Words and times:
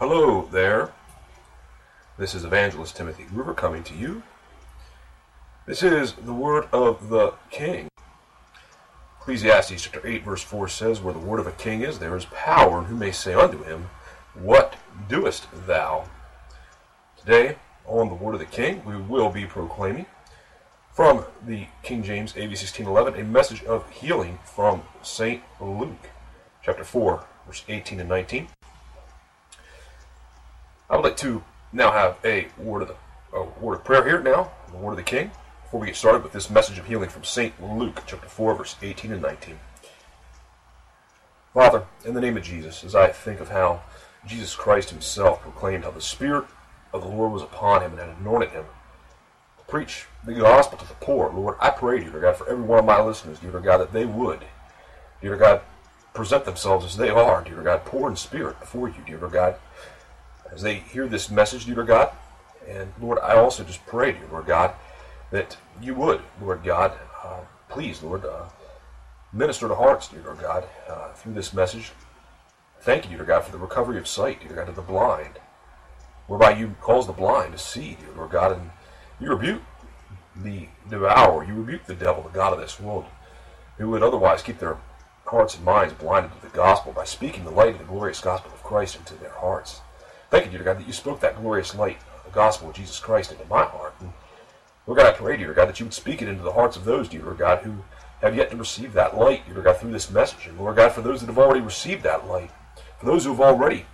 Hello 0.00 0.48
there. 0.50 0.92
This 2.18 2.34
is 2.34 2.44
Evangelist 2.44 2.96
Timothy 2.96 3.26
Groover 3.26 3.56
coming 3.56 3.84
to 3.84 3.94
you. 3.94 4.24
This 5.66 5.84
is 5.84 6.14
the 6.14 6.32
word 6.32 6.66
of 6.72 7.10
the 7.10 7.34
king. 7.52 7.86
Ecclesiastes 9.20 9.80
chapter 9.80 10.04
8 10.04 10.24
verse 10.24 10.42
4 10.42 10.66
says, 10.66 11.00
Where 11.00 11.14
the 11.14 11.20
word 11.20 11.38
of 11.38 11.46
a 11.46 11.52
king 11.52 11.82
is, 11.82 12.00
there 12.00 12.16
is 12.16 12.24
power, 12.24 12.78
and 12.78 12.88
who 12.88 12.96
may 12.96 13.12
say 13.12 13.34
unto 13.34 13.62
him, 13.62 13.88
What 14.34 14.74
doest 15.08 15.46
thou? 15.64 16.08
Today, 17.16 17.54
on 17.86 18.08
the 18.08 18.16
word 18.16 18.34
of 18.34 18.40
the 18.40 18.46
king, 18.46 18.84
we 18.84 18.96
will 18.96 19.30
be 19.30 19.46
proclaiming 19.46 20.06
from 20.92 21.24
the 21.46 21.68
King 21.84 22.02
James 22.02 22.32
AV 22.32 22.50
1611 22.50 23.20
a 23.20 23.22
message 23.22 23.62
of 23.62 23.88
healing 23.90 24.40
from 24.44 24.82
St. 25.02 25.40
Luke, 25.60 26.10
chapter 26.64 26.82
4, 26.82 27.24
verse 27.46 27.62
18 27.68 28.00
and 28.00 28.08
19. 28.08 28.48
I 30.94 30.96
would 30.96 31.06
like 31.06 31.16
to 31.16 31.42
now 31.72 31.90
have 31.90 32.18
a 32.24 32.46
word 32.56 32.82
of 32.82 32.86
the 32.86 32.94
a 33.32 33.42
word 33.58 33.74
of 33.74 33.84
prayer 33.84 34.06
here 34.06 34.22
now, 34.22 34.52
the 34.70 34.76
word 34.76 34.92
of 34.92 34.98
the 34.98 35.02
King, 35.02 35.32
before 35.64 35.80
we 35.80 35.88
get 35.88 35.96
started 35.96 36.22
with 36.22 36.32
this 36.32 36.48
message 36.48 36.78
of 36.78 36.86
healing 36.86 37.08
from 37.08 37.24
St. 37.24 37.52
Luke, 37.60 38.00
chapter 38.06 38.28
4, 38.28 38.54
verse 38.54 38.76
18 38.80 39.10
and 39.10 39.20
19. 39.20 39.58
Father, 41.52 41.82
in 42.04 42.14
the 42.14 42.20
name 42.20 42.36
of 42.36 42.44
Jesus, 42.44 42.84
as 42.84 42.94
I 42.94 43.08
think 43.08 43.40
of 43.40 43.48
how 43.48 43.82
Jesus 44.24 44.54
Christ 44.54 44.90
himself 44.90 45.42
proclaimed 45.42 45.82
how 45.82 45.90
the 45.90 46.00
Spirit 46.00 46.44
of 46.92 47.02
the 47.02 47.08
Lord 47.08 47.32
was 47.32 47.42
upon 47.42 47.82
him 47.82 47.90
and 47.90 47.98
had 47.98 48.16
anointed 48.20 48.50
him 48.50 48.66
to 49.58 49.64
preach 49.64 50.06
the 50.24 50.34
gospel 50.34 50.78
to 50.78 50.86
the 50.86 50.94
poor, 50.94 51.28
Lord, 51.28 51.56
I 51.58 51.70
pray, 51.70 51.98
dear 52.04 52.20
God, 52.20 52.36
for 52.36 52.48
every 52.48 52.62
one 52.62 52.78
of 52.78 52.84
my 52.84 53.02
listeners, 53.02 53.40
dear 53.40 53.50
God, 53.58 53.78
that 53.78 53.92
they 53.92 54.06
would, 54.06 54.44
dear 55.20 55.36
God, 55.36 55.60
present 56.12 56.44
themselves 56.44 56.84
as 56.84 56.96
they 56.96 57.10
are, 57.10 57.42
dear 57.42 57.62
God, 57.62 57.84
poor 57.84 58.08
in 58.08 58.14
spirit 58.14 58.60
before 58.60 58.88
you, 58.88 59.02
dear 59.04 59.18
God, 59.18 59.56
as 60.54 60.62
they 60.62 60.76
hear 60.76 61.06
this 61.06 61.30
message, 61.30 61.66
dear 61.66 61.82
God. 61.82 62.10
And 62.68 62.92
Lord, 63.00 63.18
I 63.18 63.36
also 63.36 63.64
just 63.64 63.84
pray, 63.86 64.12
dear 64.12 64.26
Lord 64.30 64.46
God, 64.46 64.72
that 65.30 65.56
you 65.82 65.94
would, 65.96 66.22
Lord 66.40 66.62
God, 66.62 66.92
uh, 67.22 67.40
please, 67.68 68.02
Lord, 68.02 68.24
uh, 68.24 68.44
minister 69.32 69.68
to 69.68 69.74
hearts, 69.74 70.08
dear 70.08 70.22
Lord 70.22 70.40
God, 70.40 70.64
uh, 70.88 71.12
through 71.12 71.34
this 71.34 71.52
message. 71.52 71.92
Thank 72.80 73.10
you, 73.10 73.16
dear 73.16 73.26
God, 73.26 73.44
for 73.44 73.52
the 73.52 73.58
recovery 73.58 73.98
of 73.98 74.06
sight, 74.06 74.40
dear 74.40 74.56
God, 74.56 74.66
to 74.66 74.72
the 74.72 74.82
blind, 74.82 75.40
whereby 76.26 76.52
you 76.52 76.76
cause 76.80 77.06
the 77.06 77.12
blind 77.12 77.52
to 77.52 77.58
see, 77.58 77.96
dear 78.00 78.14
Lord 78.16 78.30
God, 78.30 78.52
and 78.52 78.70
you 79.20 79.30
rebuke 79.30 79.62
the 80.36 80.68
devourer, 80.88 81.44
you 81.44 81.54
rebuke 81.54 81.84
the 81.86 81.94
devil, 81.94 82.22
the 82.22 82.28
God 82.30 82.52
of 82.52 82.60
this 82.60 82.78
world, 82.78 83.06
who 83.78 83.90
would 83.90 84.02
otherwise 84.02 84.42
keep 84.42 84.58
their 84.58 84.78
hearts 85.26 85.56
and 85.56 85.64
minds 85.64 85.94
blinded 85.94 86.32
to 86.32 86.42
the 86.42 86.56
gospel 86.56 86.92
by 86.92 87.04
speaking 87.04 87.44
the 87.44 87.50
light 87.50 87.72
of 87.72 87.78
the 87.78 87.84
glorious 87.84 88.20
gospel 88.20 88.52
of 88.52 88.62
Christ 88.62 88.96
into 88.96 89.14
their 89.14 89.32
hearts. 89.32 89.80
Thank 90.30 90.46
you, 90.46 90.50
dear 90.50 90.62
God, 90.62 90.78
that 90.78 90.86
you 90.86 90.92
spoke 90.92 91.20
that 91.20 91.40
glorious 91.40 91.74
light, 91.74 91.98
the 92.24 92.30
gospel 92.30 92.70
of 92.70 92.74
Jesus 92.74 92.98
Christ, 92.98 93.32
into 93.32 93.44
my 93.46 93.64
heart. 93.64 93.94
And 94.00 94.12
Lord 94.86 94.98
God, 94.98 95.14
I 95.14 95.16
pray, 95.16 95.36
dear 95.36 95.54
God, 95.54 95.68
that 95.68 95.80
you 95.80 95.86
would 95.86 95.94
speak 95.94 96.22
it 96.22 96.28
into 96.28 96.42
the 96.42 96.52
hearts 96.52 96.76
of 96.76 96.84
those, 96.84 97.08
dear 97.08 97.22
God, 97.32 97.60
who 97.60 97.76
have 98.20 98.36
yet 98.36 98.50
to 98.50 98.56
receive 98.56 98.92
that 98.94 99.16
light, 99.16 99.46
dear 99.46 99.62
God, 99.62 99.76
through 99.76 99.92
this 99.92 100.10
message. 100.10 100.46
And 100.46 100.58
Lord 100.58 100.76
God, 100.76 100.92
for 100.92 101.02
those 101.02 101.20
that 101.20 101.26
have 101.26 101.38
already 101.38 101.60
received 101.60 102.02
that 102.02 102.26
light, 102.26 102.50
for 102.98 103.06
those 103.06 103.24
who 103.24 103.30
have 103.30 103.40
already 103.40 103.86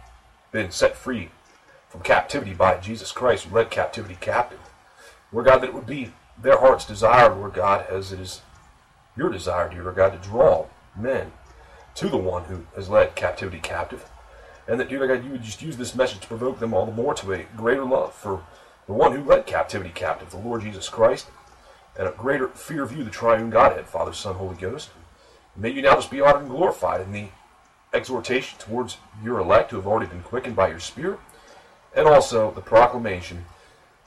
been 0.53 0.70
set 0.70 0.97
free 0.97 1.31
from 1.89 2.03
captivity 2.03 2.55
by 2.55 2.77
Jesus 2.78 3.12
Christ, 3.12 3.45
who 3.45 3.55
led 3.55 3.70
captivity 3.70 4.17
captive. 4.20 4.61
Lord 5.33 5.47
God, 5.47 5.58
that 5.58 5.69
it 5.69 5.75
would 5.75 5.86
be 5.86 6.12
their 6.41 6.58
heart's 6.58 6.84
desire, 6.84 7.34
Lord 7.34 7.55
God, 7.55 7.86
as 7.89 8.12
it 8.12 8.20
is 8.20 8.42
your 9.17 9.31
desire, 9.31 9.69
dear 9.69 9.91
God, 9.92 10.11
to 10.11 10.28
draw 10.28 10.67
men 10.97 11.33
to 11.97 12.08
the 12.08 12.17
one 12.17 12.45
who 12.45 12.67
has 12.77 12.89
led 12.89 13.14
captivity 13.14 13.58
captive. 13.58 14.08
And 14.70 14.78
that, 14.78 14.88
dear 14.88 15.04
God, 15.04 15.24
you 15.24 15.32
would 15.32 15.42
just 15.42 15.62
use 15.62 15.76
this 15.76 15.96
message 15.96 16.20
to 16.20 16.28
provoke 16.28 16.60
them 16.60 16.72
all 16.72 16.86
the 16.86 16.92
more 16.92 17.12
to 17.14 17.32
a 17.32 17.42
greater 17.56 17.84
love 17.84 18.14
for 18.14 18.44
the 18.86 18.92
one 18.92 19.10
who 19.10 19.24
led 19.24 19.44
captivity 19.44 19.90
captive, 19.92 20.30
the 20.30 20.36
Lord 20.36 20.62
Jesus 20.62 20.88
Christ, 20.88 21.27
and 21.98 22.06
a 22.06 22.12
greater 22.12 22.46
fear 22.46 22.84
of 22.84 22.96
you, 22.96 23.02
the 23.02 23.10
triune 23.10 23.50
Godhead, 23.50 23.89
Father, 23.89 24.12
Son, 24.12 24.36
Holy 24.36 24.55
Ghost. 24.55 24.90
May 25.56 25.70
you 25.70 25.83
now 25.83 25.96
just 25.96 26.12
be 26.12 26.20
honored 26.20 26.42
and 26.42 26.50
glorified 26.50 27.00
in 27.00 27.11
the 27.11 27.30
exhortation 27.92 28.61
towards 28.61 28.98
your 29.24 29.40
elect 29.40 29.72
who 29.72 29.77
have 29.77 29.89
already 29.89 30.06
been 30.06 30.22
quickened 30.22 30.55
by 30.55 30.68
your 30.68 30.78
Spirit, 30.78 31.18
and 31.96 32.06
also 32.06 32.52
the 32.52 32.61
proclamation 32.61 33.46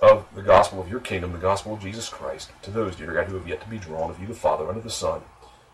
of 0.01 0.25
the 0.33 0.41
gospel 0.41 0.79
of 0.79 0.89
your 0.89 1.01
kingdom, 1.01 1.33
the 1.33 1.39
gospel 1.39 1.73
of 1.73 1.81
Jesus 1.81 2.07
Christ, 2.07 2.51
to 2.61 2.71
those, 2.71 2.95
dear 2.95 3.11
God, 3.11 3.25
who 3.25 3.35
have 3.35 3.49
yet 3.49 3.59
to 3.59 3.69
be 3.69 3.79
drawn 3.79 4.09
of 4.09 4.21
you, 4.21 4.27
the 4.27 4.33
Father, 4.33 4.69
unto 4.69 4.81
the 4.81 4.89
Son. 4.89 5.23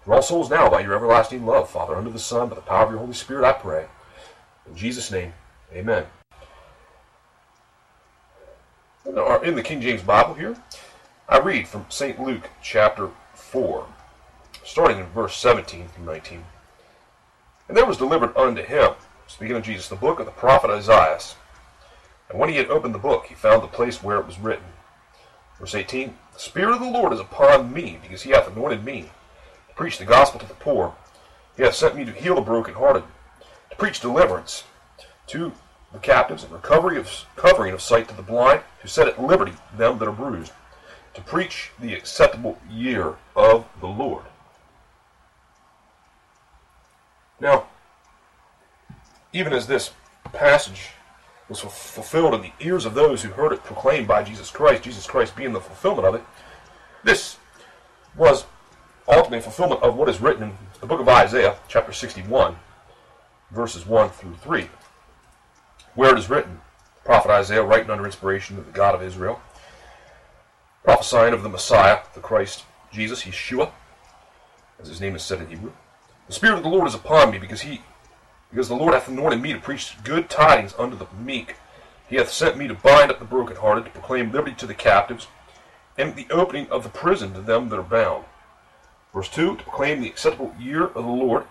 Draw 0.04 0.22
souls 0.22 0.50
now 0.50 0.68
by 0.68 0.80
your 0.80 0.96
everlasting 0.96 1.46
love, 1.46 1.70
Father, 1.70 1.96
unto 1.96 2.12
the 2.12 2.18
Son, 2.18 2.50
by 2.50 2.56
the 2.56 2.62
power 2.62 2.86
of 2.86 2.90
your 2.90 3.00
Holy 3.00 3.14
Spirit, 3.14 3.46
I 3.46 3.54
pray. 3.54 3.86
In 4.70 4.76
Jesus' 4.76 5.12
name, 5.12 5.34
amen. 5.74 6.06
In 9.06 9.56
the 9.56 9.64
King 9.64 9.82
James 9.82 10.04
Bible 10.04 10.36
here, 10.36 10.56
I 11.28 11.40
read 11.40 11.68
from 11.68 11.86
St. 11.90 12.22
Luke 12.22 12.50
chapter 12.62 13.10
4, 13.34 13.88
starting 14.64 15.00
in 15.00 15.08
verse 15.08 15.36
17 15.38 15.88
through 15.88 16.06
19. 16.06 16.44
And 17.68 17.76
there 17.76 17.86
was 17.86 17.98
delivered 17.98 18.36
unto 18.38 18.62
him, 18.62 18.92
speaking 19.28 19.56
of 19.56 19.64
Jesus, 19.64 19.88
the 19.88 19.96
book 19.96 20.20
of 20.20 20.26
the 20.28 20.32
prophet 20.32 20.70
Isaiah. 20.70 21.20
And 22.30 22.38
when 22.38 22.50
he 22.50 22.58
had 22.58 22.70
opened 22.70 22.94
the 22.94 23.00
book, 23.00 23.26
he 23.26 23.36
found 23.36 23.64
the 23.64 23.68
place 23.68 24.04
where 24.04 24.20
it 24.20 24.28
was 24.28 24.40
written. 24.40 24.66
Verse 25.60 25.74
18 25.74 26.16
The 26.34 26.40
Spirit 26.40 26.76
of 26.76 26.82
the 26.82 26.90
Lord 26.90 27.12
is 27.12 27.20
upon 27.20 27.74
me, 27.74 27.98
because 28.02 28.22
he 28.22 28.32
hath 28.32 28.48
anointed 28.48 28.86
me 28.86 29.10
to 29.70 29.76
preach 29.76 29.98
the 29.98 30.06
gospel 30.06 30.40
to 30.40 30.48
the 30.48 30.54
poor. 30.54 30.94
He 31.58 31.64
hath 31.64 31.76
sent 31.76 31.96
me 31.96 32.06
to 32.06 32.12
heal 32.12 32.36
the 32.36 32.42
brokenhearted, 32.42 33.04
preach 33.80 34.02
deliverance 34.02 34.66
to 35.28 35.54
the 35.92 36.00
captives, 36.00 36.44
and 36.44 36.52
recovery 36.52 36.98
of 36.98 37.10
covering 37.36 37.74
of 37.74 37.82
sight 37.82 38.08
to 38.10 38.16
the 38.16 38.22
blind, 38.22 38.62
to 38.82 38.88
set 38.88 39.08
at 39.08 39.22
liberty 39.22 39.54
them 39.76 39.98
that 39.98 40.08
are 40.08 40.12
bruised, 40.12 40.52
to 41.16 41.22
preach 41.22 41.72
the 41.80 41.96
acceptable 41.96 42.60
year 42.70 43.16
of 43.36 43.66
the 43.80 43.88
Lord. 43.88 44.24
Now, 47.40 47.68
even 49.34 49.54
as 49.54 49.66
this 49.66 49.92
passage 50.34 50.90
was 51.48 51.62
fulfilled 51.62 52.36
in 52.36 52.42
the 52.42 52.52
ears 52.60 52.86
of 52.86 52.94
those 52.94 53.24
who 53.24 53.30
heard 53.30 53.54
it 53.54 53.64
proclaimed 53.64 54.08
by 54.08 54.24
Jesus 54.24 54.52
Christ, 54.52 54.84
Jesus 54.84 55.08
Christ 55.08 55.36
being 55.36 55.54
the 55.54 55.62
fulfillment 55.62 56.08
of 56.08 56.16
it, 56.16 56.24
this 57.04 57.38
was 58.16 58.46
ultimately 59.08 59.42
fulfillment 59.42 59.82
of 59.82 59.96
what 59.96 60.10
is 60.10 60.22
written 60.22 60.44
in 60.44 60.58
the 60.82 60.86
book 60.86 61.00
of 61.00 61.10
Isaiah, 61.10 61.56
chapter 61.68 61.92
61, 61.92 62.56
verses 63.52 63.86
1 63.86 64.10
through 64.10 64.36
3, 64.36 64.70
where 65.96 66.14
it 66.14 66.20
is 66.20 66.30
written, 66.30 66.62
prophet 67.04 67.32
Isaiah, 67.32 67.64
writing 67.64 67.90
under 67.90 68.06
inspiration 68.06 68.58
of 68.58 68.66
the 68.66 68.72
God 68.72 68.96
of 68.96 69.04
Israel, 69.04 69.42
prophesying 70.84 71.34
of 71.34 71.44
the 71.44 71.50
Messiah, 71.50 72.00
the 72.14 72.20
Christ, 72.20 72.66
Jesus, 72.92 73.24
Yeshua, 73.24 73.72
as 74.80 74.88
his 74.88 75.02
name 75.02 75.16
is 75.16 75.24
said 75.24 75.42
in 75.42 75.48
Hebrew. 75.48 75.72
The 76.28 76.34
Spirit 76.34 76.58
of 76.58 76.64
the 76.64 76.70
Lord 76.70 76.88
is 76.88 76.96
upon 76.96 77.32
me, 77.32 77.40
because 77.40 77.62
he 77.62 77.82
because 78.52 78.68
the 78.68 78.76
Lord 78.76 78.94
hath 78.94 79.08
anointed 79.08 79.42
me 79.42 79.54
to 79.54 79.60
preach 79.60 79.96
good 80.04 80.30
tidings 80.30 80.74
unto 80.78 80.98
the 80.98 81.06
meek. 81.20 81.56
He 82.08 82.16
hath 82.16 82.32
sent 82.32 82.58
me 82.58 82.68
to 82.68 82.74
bind 82.74 83.12
up 83.12 83.20
the 83.20 83.26
brokenhearted, 83.26 83.86
to 83.86 83.92
proclaim 83.92 84.32
liberty 84.32 84.56
to 84.56 84.66
the 84.66 84.74
captives, 84.74 85.28
and 85.98 86.16
the 86.16 86.28
opening 86.32 86.68
of 86.70 86.84
the 86.84 86.90
prison 86.90 87.34
to 87.34 87.42
them 87.42 87.70
that 87.70 87.80
are 87.80 87.84
bound. 87.84 88.26
Verse 89.14 89.30
2 89.30 89.58
To 89.58 89.64
proclaim 89.64 90.02
the 90.02 90.08
acceptable 90.08 90.56
year 90.60 90.86
of 90.86 90.94
the 90.94 91.02
Lord, 91.02 91.46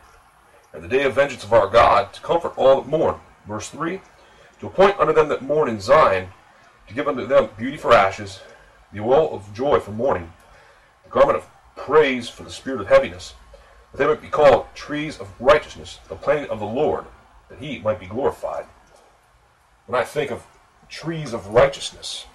and 0.72 0.82
the 0.82 0.88
day 0.88 1.04
of 1.04 1.14
vengeance 1.14 1.44
of 1.44 1.52
our 1.52 1.68
God, 1.68 2.12
to 2.12 2.20
comfort 2.20 2.52
all 2.56 2.80
that 2.80 2.88
mourn. 2.88 3.16
Verse 3.46 3.68
3 3.68 4.00
To 4.60 4.66
appoint 4.66 4.98
unto 4.98 5.12
them 5.12 5.28
that 5.28 5.42
mourn 5.42 5.68
in 5.68 5.80
Zion, 5.80 6.28
to 6.86 6.94
give 6.94 7.08
unto 7.08 7.26
them 7.26 7.50
beauty 7.56 7.76
for 7.76 7.92
ashes, 7.92 8.40
the 8.92 9.00
oil 9.00 9.34
of 9.34 9.52
joy 9.54 9.80
for 9.80 9.92
mourning, 9.92 10.32
the 11.04 11.10
garment 11.10 11.38
of 11.38 11.46
praise 11.76 12.28
for 12.28 12.42
the 12.42 12.50
spirit 12.50 12.80
of 12.80 12.88
heaviness 12.88 13.34
that 13.92 13.98
they 13.98 14.06
might 14.06 14.20
be 14.20 14.28
called 14.28 14.66
trees 14.74 15.18
of 15.18 15.28
righteousness, 15.40 15.98
the 16.08 16.14
planting 16.14 16.50
of 16.50 16.60
the 16.60 16.66
Lord, 16.66 17.04
that 17.48 17.58
he 17.58 17.78
might 17.78 18.00
be 18.00 18.06
glorified. 18.06 18.66
When 19.86 20.00
I 20.00 20.04
think 20.04 20.30
of 20.30 20.44
trees 20.88 21.32
of 21.32 21.46
righteousness, 21.48 22.26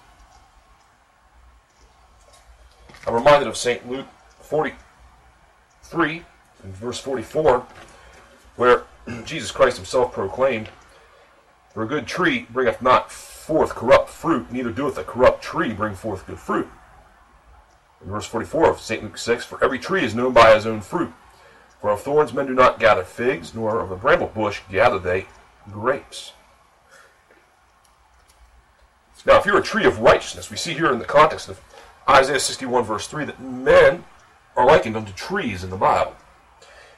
I'm 3.06 3.14
reminded 3.14 3.48
of 3.48 3.56
St. 3.56 3.88
Luke 3.88 4.06
43 4.40 6.22
and 6.62 6.74
verse 6.74 6.98
44, 6.98 7.66
where 8.56 8.84
Jesus 9.24 9.50
Christ 9.50 9.76
himself 9.76 10.12
proclaimed, 10.12 10.68
For 11.72 11.82
a 11.82 11.88
good 11.88 12.06
tree 12.06 12.46
bringeth 12.50 12.82
not 12.82 13.10
forth 13.10 13.70
corrupt 13.70 14.08
fruit, 14.08 14.50
neither 14.50 14.70
doeth 14.70 14.98
a 14.98 15.04
corrupt 15.04 15.42
tree 15.42 15.72
bring 15.72 15.94
forth 15.94 16.26
good 16.26 16.38
fruit. 16.38 16.68
In 18.02 18.10
verse 18.10 18.26
44 18.26 18.70
of 18.70 18.80
St. 18.80 19.02
Luke 19.02 19.18
6, 19.18 19.44
For 19.44 19.62
every 19.62 19.78
tree 19.78 20.04
is 20.04 20.14
known 20.14 20.32
by 20.32 20.54
his 20.54 20.66
own 20.66 20.80
fruit. 20.80 21.12
For 21.80 21.90
of 21.90 22.00
thorns 22.00 22.32
men 22.32 22.46
do 22.46 22.54
not 22.54 22.80
gather 22.80 23.04
figs, 23.04 23.54
nor 23.54 23.80
of 23.80 23.90
a 23.90 23.96
bramble 23.96 24.28
bush 24.28 24.60
gather 24.70 24.98
they 24.98 25.26
grapes. 25.70 26.32
Now, 29.26 29.38
if 29.38 29.46
you're 29.46 29.58
a 29.58 29.62
tree 29.62 29.86
of 29.86 30.00
righteousness, 30.00 30.50
we 30.50 30.56
see 30.56 30.74
here 30.74 30.92
in 30.92 30.98
the 30.98 31.04
context 31.04 31.48
of 31.48 31.60
Isaiah 32.08 32.40
61, 32.40 32.84
verse 32.84 33.06
3, 33.06 33.24
that 33.24 33.40
men 33.40 34.04
are 34.56 34.66
likened 34.66 34.96
unto 34.96 35.12
trees 35.12 35.64
in 35.64 35.70
the 35.70 35.76
Bible. 35.76 36.14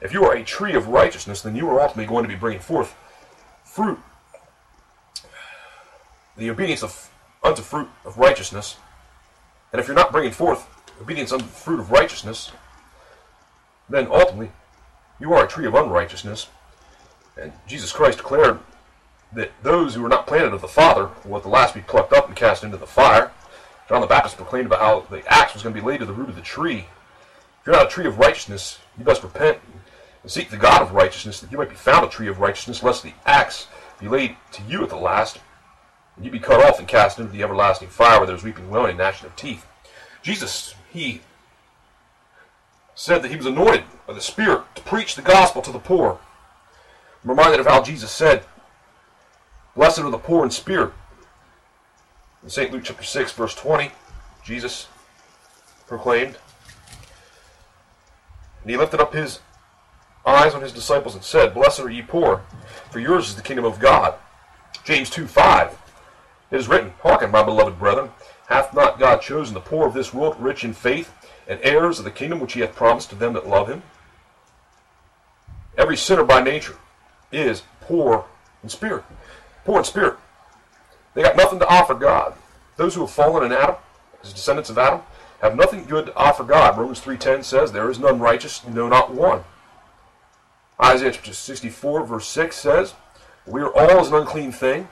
If 0.01 0.13
you 0.13 0.23
are 0.25 0.35
a 0.35 0.43
tree 0.43 0.73
of 0.73 0.87
righteousness, 0.87 1.41
then 1.41 1.55
you 1.55 1.69
are 1.69 1.79
ultimately 1.79 2.05
going 2.05 2.23
to 2.23 2.29
be 2.29 2.35
bringing 2.35 2.61
forth 2.61 2.95
fruit. 3.63 3.99
the 6.37 6.49
obedience 6.49 6.83
of 6.83 7.09
unto 7.43 7.61
fruit 7.61 7.89
of 8.05 8.17
righteousness. 8.17 8.77
And 9.71 9.79
if 9.79 9.87
you're 9.87 9.95
not 9.95 10.11
bringing 10.11 10.31
forth 10.31 10.67
obedience 11.01 11.31
unto 11.31 11.45
the 11.45 11.51
fruit 11.51 11.79
of 11.79 11.91
righteousness, 11.91 12.51
then 13.89 14.07
ultimately 14.07 14.51
you 15.19 15.33
are 15.33 15.45
a 15.45 15.47
tree 15.47 15.65
of 15.65 15.73
unrighteousness. 15.73 16.47
And 17.39 17.53
Jesus 17.67 17.91
Christ 17.91 18.19
declared 18.19 18.59
that 19.33 19.51
those 19.63 19.95
who 19.95 20.01
were 20.01 20.09
not 20.09 20.27
planted 20.27 20.53
of 20.53 20.61
the 20.61 20.67
Father 20.67 21.09
will 21.25 21.37
at 21.37 21.43
the 21.43 21.49
last 21.49 21.73
be 21.73 21.81
plucked 21.81 22.13
up 22.13 22.27
and 22.27 22.35
cast 22.35 22.63
into 22.63 22.77
the 22.77 22.87
fire. 22.87 23.31
John 23.89 24.01
the 24.01 24.07
Baptist 24.07 24.37
proclaimed 24.37 24.67
about 24.67 24.79
how 24.79 24.99
the 25.09 25.23
axe 25.31 25.53
was 25.53 25.63
going 25.63 25.73
to 25.73 25.81
be 25.81 25.85
laid 25.85 25.99
to 25.99 26.05
the 26.05 26.13
root 26.13 26.29
of 26.29 26.35
the 26.35 26.41
tree. 26.41 26.87
If 27.61 27.67
you're 27.67 27.75
not 27.75 27.87
a 27.87 27.89
tree 27.89 28.05
of 28.05 28.19
righteousness, 28.19 28.79
you 28.97 29.03
best 29.03 29.23
repent 29.23 29.59
and 29.65 29.81
seek 30.25 30.49
the 30.49 30.57
God 30.57 30.81
of 30.81 30.91
righteousness, 30.93 31.39
that 31.39 31.51
you 31.51 31.57
might 31.57 31.69
be 31.69 31.75
found 31.75 32.05
a 32.05 32.09
tree 32.09 32.27
of 32.27 32.39
righteousness, 32.39 32.83
lest 32.83 33.03
the 33.03 33.13
axe 33.25 33.67
be 33.99 34.07
laid 34.07 34.35
to 34.51 34.61
you 34.63 34.83
at 34.83 34.89
the 34.89 34.97
last, 34.97 35.39
and 36.15 36.25
you 36.25 36.31
be 36.31 36.39
cut 36.39 36.63
off 36.63 36.79
and 36.79 36.87
cast 36.87 37.19
into 37.19 37.31
the 37.31 37.43
everlasting 37.43 37.89
fire 37.89 38.19
where 38.19 38.27
there's 38.27 38.43
weeping 38.43 38.65
and 38.65 38.71
wailing 38.71 38.89
and 38.89 38.97
gnashing 38.97 39.27
of 39.27 39.35
teeth. 39.35 39.65
Jesus, 40.21 40.75
he 40.91 41.21
said 42.95 43.21
that 43.21 43.31
he 43.31 43.37
was 43.37 43.45
anointed 43.45 43.83
by 44.05 44.13
the 44.13 44.21
Spirit 44.21 44.63
to 44.75 44.81
preach 44.81 45.15
the 45.15 45.21
gospel 45.21 45.61
to 45.61 45.71
the 45.71 45.79
poor. 45.79 46.19
I'm 47.23 47.29
reminded 47.29 47.59
of 47.59 47.67
how 47.67 47.81
Jesus 47.83 48.11
said, 48.11 48.43
Blessed 49.75 49.99
are 49.99 50.09
the 50.09 50.17
poor 50.17 50.43
in 50.43 50.49
spirit. 50.49 50.91
In 52.41 52.49
St. 52.49 52.71
Luke 52.71 52.83
chapter 52.83 53.03
6, 53.03 53.31
verse 53.33 53.53
20, 53.53 53.91
Jesus 54.43 54.87
proclaimed, 55.85 56.37
And 58.61 58.71
he 58.71 58.77
lifted 58.77 58.99
up 58.99 59.13
his 59.13 59.39
eyes 60.27 60.53
on 60.53 60.61
his 60.61 60.73
disciples 60.73 61.15
and 61.15 61.23
said, 61.23 61.53
Blessed 61.53 61.79
are 61.79 61.89
ye 61.89 62.01
poor, 62.01 62.43
for 62.91 62.99
yours 62.99 63.29
is 63.29 63.35
the 63.35 63.41
kingdom 63.41 63.65
of 63.65 63.79
God. 63.79 64.15
James 64.83 65.09
2, 65.09 65.27
5. 65.27 65.77
It 66.51 66.55
is 66.57 66.67
written, 66.67 66.93
Hearken, 67.01 67.31
my 67.31 67.43
beloved 67.43 67.79
brethren, 67.79 68.11
hath 68.47 68.73
not 68.73 68.99
God 68.99 69.21
chosen 69.21 69.53
the 69.53 69.59
poor 69.59 69.87
of 69.87 69.93
this 69.93 70.13
world 70.13 70.35
rich 70.39 70.63
in 70.63 70.73
faith, 70.73 71.13
and 71.47 71.59
heirs 71.63 71.99
of 71.99 72.05
the 72.05 72.11
kingdom 72.11 72.39
which 72.39 72.53
he 72.53 72.61
hath 72.61 72.75
promised 72.75 73.09
to 73.09 73.15
them 73.15 73.33
that 73.33 73.47
love 73.47 73.67
him? 73.67 73.81
Every 75.77 75.97
sinner 75.97 76.23
by 76.23 76.41
nature 76.41 76.77
is 77.31 77.63
poor 77.81 78.25
in 78.63 78.69
spirit. 78.69 79.03
Poor 79.65 79.79
in 79.79 79.83
spirit. 79.83 80.17
They 81.13 81.23
got 81.23 81.35
nothing 81.35 81.59
to 81.59 81.67
offer 81.67 81.93
God. 81.93 82.33
Those 82.77 82.95
who 82.95 83.01
have 83.01 83.11
fallen 83.11 83.43
in 83.43 83.51
Adam, 83.51 83.75
as 84.23 84.33
descendants 84.33 84.69
of 84.69 84.77
Adam, 84.77 85.01
have 85.41 85.55
nothing 85.55 85.85
good 85.85 86.07
to 86.07 86.15
offer 86.15 86.43
God. 86.43 86.77
Romans 86.77 87.01
3.10 87.01 87.43
says, 87.43 87.71
There 87.71 87.89
is 87.89 87.99
none 87.99 88.19
righteous, 88.19 88.65
no, 88.65 88.87
not 88.87 89.13
one. 89.13 89.43
Isaiah 90.83 91.11
chapter 91.11 91.33
64, 91.33 92.05
verse 92.05 92.27
6 92.27 92.55
says, 92.55 92.93
We 93.45 93.61
are 93.61 93.73
all 93.73 93.99
as 93.99 94.09
an 94.09 94.15
unclean 94.15 94.51
thing, 94.51 94.87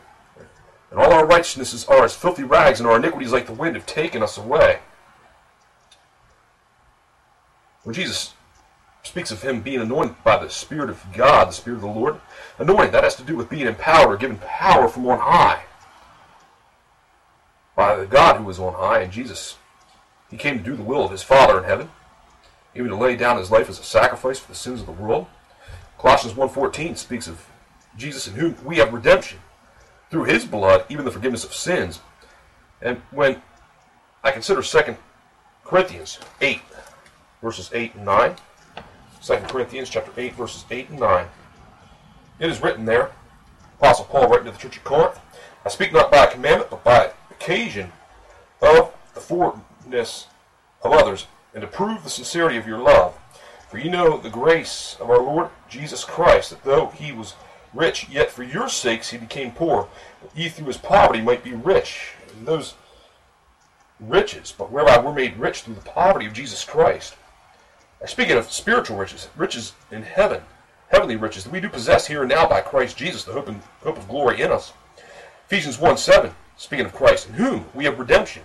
and 0.89 0.99
all 0.99 1.13
our 1.13 1.25
righteousnesses 1.25 1.85
are 1.85 2.03
as 2.03 2.15
filthy 2.15 2.43
rags, 2.43 2.79
and 2.79 2.89
our 2.89 2.97
iniquities 2.97 3.31
like 3.31 3.45
the 3.45 3.53
wind 3.53 3.75
have 3.75 3.85
taken 3.85 4.23
us 4.23 4.37
away. 4.37 4.79
When 7.83 7.93
Jesus 7.93 8.33
speaks 9.03 9.29
of 9.29 9.43
him 9.43 9.61
being 9.61 9.79
anointed 9.79 10.15
by 10.23 10.43
the 10.43 10.49
Spirit 10.49 10.89
of 10.89 11.03
God, 11.13 11.49
the 11.49 11.53
Spirit 11.53 11.77
of 11.77 11.81
the 11.83 11.87
Lord, 11.87 12.19
anointed, 12.57 12.91
that 12.91 13.03
has 13.03 13.15
to 13.17 13.23
do 13.23 13.35
with 13.35 13.49
being 13.49 13.67
empowered 13.67 14.15
or 14.15 14.17
given 14.17 14.37
power 14.37 14.87
from 14.87 15.07
on 15.07 15.19
high. 15.19 15.63
By 17.75 17.95
the 17.95 18.07
God 18.07 18.37
who 18.37 18.49
is 18.49 18.57
on 18.57 18.73
high, 18.73 19.01
and 19.01 19.11
Jesus, 19.11 19.57
he 20.31 20.37
came 20.37 20.57
to 20.57 20.63
do 20.63 20.75
the 20.75 20.81
will 20.81 21.05
of 21.05 21.11
his 21.11 21.21
Father 21.21 21.59
in 21.59 21.65
heaven, 21.65 21.91
even 22.73 22.89
to 22.89 22.95
lay 22.95 23.15
down 23.15 23.37
his 23.37 23.51
life 23.51 23.69
as 23.69 23.79
a 23.79 23.83
sacrifice 23.83 24.39
for 24.39 24.47
the 24.47 24.57
sins 24.57 24.79
of 24.79 24.87
the 24.87 24.91
world. 24.91 25.27
Colossians 26.05 26.35
1.14 26.35 26.95
speaks 26.97 27.27
of 27.27 27.47
Jesus 27.97 28.27
in 28.27 28.35
whom 28.35 28.55
we 28.63 28.77
have 28.77 28.93
redemption 28.93 29.39
through 30.11 30.25
his 30.25 30.45
blood, 30.45 30.85
even 30.87 31.03
the 31.03 31.09
forgiveness 31.09 31.43
of 31.43 31.51
sins. 31.51 31.99
And 32.79 33.01
when 33.09 33.41
I 34.23 34.29
consider 34.29 34.61
2 34.61 34.97
Corinthians 35.63 36.19
8, 36.41 36.61
verses 37.41 37.71
8 37.73 37.95
and 37.95 38.05
9, 38.05 38.35
2 39.23 39.33
Corinthians 39.47 39.89
chapter 39.89 40.11
8, 40.15 40.35
verses 40.35 40.63
8 40.69 40.89
and 40.89 40.99
9, 40.99 41.25
it 42.37 42.51
is 42.51 42.61
written 42.61 42.85
there, 42.85 43.09
Apostle 43.79 44.05
Paul 44.05 44.29
writing 44.29 44.45
to 44.45 44.51
the 44.51 44.59
church 44.59 44.77
of 44.77 44.83
Corinth, 44.83 45.19
I 45.65 45.69
speak 45.69 45.91
not 45.91 46.11
by 46.11 46.27
commandment, 46.27 46.69
but 46.69 46.83
by 46.83 47.13
occasion 47.31 47.91
of 48.61 48.93
the 49.15 49.21
forwardness 49.21 50.27
of 50.83 50.91
others, 50.91 51.25
and 51.55 51.61
to 51.61 51.67
prove 51.67 52.03
the 52.03 52.11
sincerity 52.11 52.57
of 52.57 52.67
your 52.67 52.77
love. 52.77 53.17
For 53.69 53.77
you 53.79 53.89
know 53.89 54.17
the 54.17 54.29
grace 54.29 54.95
of 54.99 55.09
our 55.09 55.21
Lord 55.21 55.49
Jesus 55.69 56.03
Christ, 56.03 56.51
that 56.51 56.63
though 56.63 56.87
he 56.87 57.11
was 57.11 57.33
rich, 57.73 58.07
yet 58.09 58.31
for 58.31 58.43
your 58.43 58.69
sakes 58.69 59.09
he 59.09 59.17
became 59.17 59.51
poor, 59.51 59.89
that 60.21 60.37
ye 60.37 60.49
through 60.49 60.67
his 60.67 60.77
poverty 60.77 61.21
might 61.21 61.43
be 61.43 61.53
rich. 61.53 62.11
And 62.37 62.47
those 62.47 62.75
riches, 63.99 64.53
but 64.55 64.71
whereby 64.71 64.97
we're 64.97 65.13
made 65.13 65.37
rich 65.37 65.61
through 65.61 65.75
the 65.75 65.81
poverty 65.81 66.25
of 66.25 66.33
Jesus 66.33 66.63
Christ. 66.63 67.15
I'm 68.01 68.07
speaking 68.07 68.37
of 68.37 68.51
spiritual 68.51 68.97
riches, 68.97 69.29
riches 69.35 69.73
in 69.91 70.03
heaven, 70.03 70.41
heavenly 70.89 71.15
riches 71.15 71.43
that 71.43 71.53
we 71.53 71.59
do 71.61 71.69
possess 71.69 72.07
here 72.07 72.21
and 72.21 72.29
now 72.29 72.47
by 72.47 72.61
Christ 72.61 72.97
Jesus, 72.97 73.23
the 73.23 73.33
hope, 73.33 73.47
and, 73.47 73.61
hope 73.83 73.97
of 73.97 74.07
glory 74.07 74.41
in 74.41 74.51
us. 74.51 74.73
Ephesians 75.47 75.79
1 75.79 75.97
7, 75.97 76.31
speaking 76.57 76.85
of 76.85 76.93
Christ, 76.93 77.29
in 77.29 77.33
whom 77.35 77.65
we 77.73 77.85
have 77.85 77.99
redemption, 77.99 78.43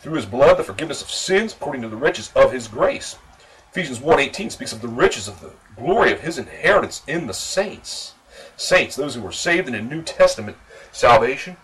through 0.00 0.14
his 0.14 0.26
blood, 0.26 0.56
the 0.56 0.64
forgiveness 0.64 1.02
of 1.02 1.10
sins, 1.10 1.52
according 1.52 1.82
to 1.82 1.88
the 1.88 1.96
riches 1.96 2.30
of 2.34 2.52
his 2.52 2.68
grace. 2.68 3.16
Ephesians 3.70 3.98
1.18 3.98 4.50
speaks 4.50 4.72
of 4.72 4.80
the 4.80 4.88
riches 4.88 5.28
of 5.28 5.40
the 5.40 5.52
glory 5.76 6.10
of 6.10 6.20
his 6.20 6.38
inheritance 6.38 7.02
in 7.06 7.26
the 7.26 7.34
saints. 7.34 8.14
Saints, 8.56 8.96
those 8.96 9.14
who 9.14 9.22
were 9.22 9.32
saved 9.32 9.68
in 9.68 9.74
a 9.74 9.82
New 9.82 10.02
Testament 10.02 10.56
salvation. 10.90 11.56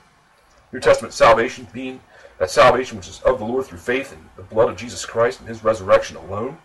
New 0.73 0.81
Testament 0.81 1.15
salvation 1.15 1.67
being 1.73 2.01
that 2.39 2.51
salvation 2.51 2.99
which 2.99 3.09
is 3.09 3.23
of 3.23 3.39
the 3.39 3.45
Lord 3.45 3.65
through 3.65 3.79
faith 3.79 4.13
in 4.13 4.19
the 4.37 4.43
blood 4.43 4.69
of 4.69 4.77
Jesus 4.77 5.07
Christ 5.07 5.41
and 5.41 5.49
his 5.49 5.65
resurrection 5.65 6.17
alone. 6.17 6.59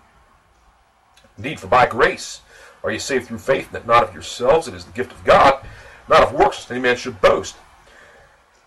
Indeed, 1.38 1.60
for 1.60 1.68
by 1.68 1.86
grace 1.86 2.42
are 2.84 2.92
ye 2.92 3.00
saved 3.00 3.28
through 3.28 3.40
faith, 3.40 3.72
that 3.72 3.88
not 3.88 4.04
of 4.04 4.14
yourselves, 4.14 4.68
it 4.68 4.74
is 4.74 4.86
the 4.86 4.92
gift 4.92 5.12
of 5.12 5.24
God, 5.24 5.66
not 6.10 6.24
of 6.24 6.34
works, 6.34 6.66
that 6.66 6.74
any 6.74 6.82
man 6.82 6.98
should 6.98 7.22
boast. 7.22 7.56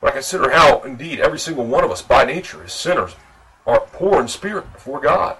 But 0.00 0.08
I 0.08 0.14
consider 0.14 0.50
how, 0.50 0.80
indeed, 0.82 1.20
every 1.20 1.38
single 1.38 1.66
one 1.66 1.84
of 1.84 1.90
us 1.90 2.02
by 2.02 2.24
nature, 2.24 2.62
as 2.62 2.72
sinners, 2.72 3.14
are 3.66 3.80
poor 3.80 4.20
in 4.20 4.28
spirit 4.28 4.72
before 4.72 5.00
God. 5.00 5.36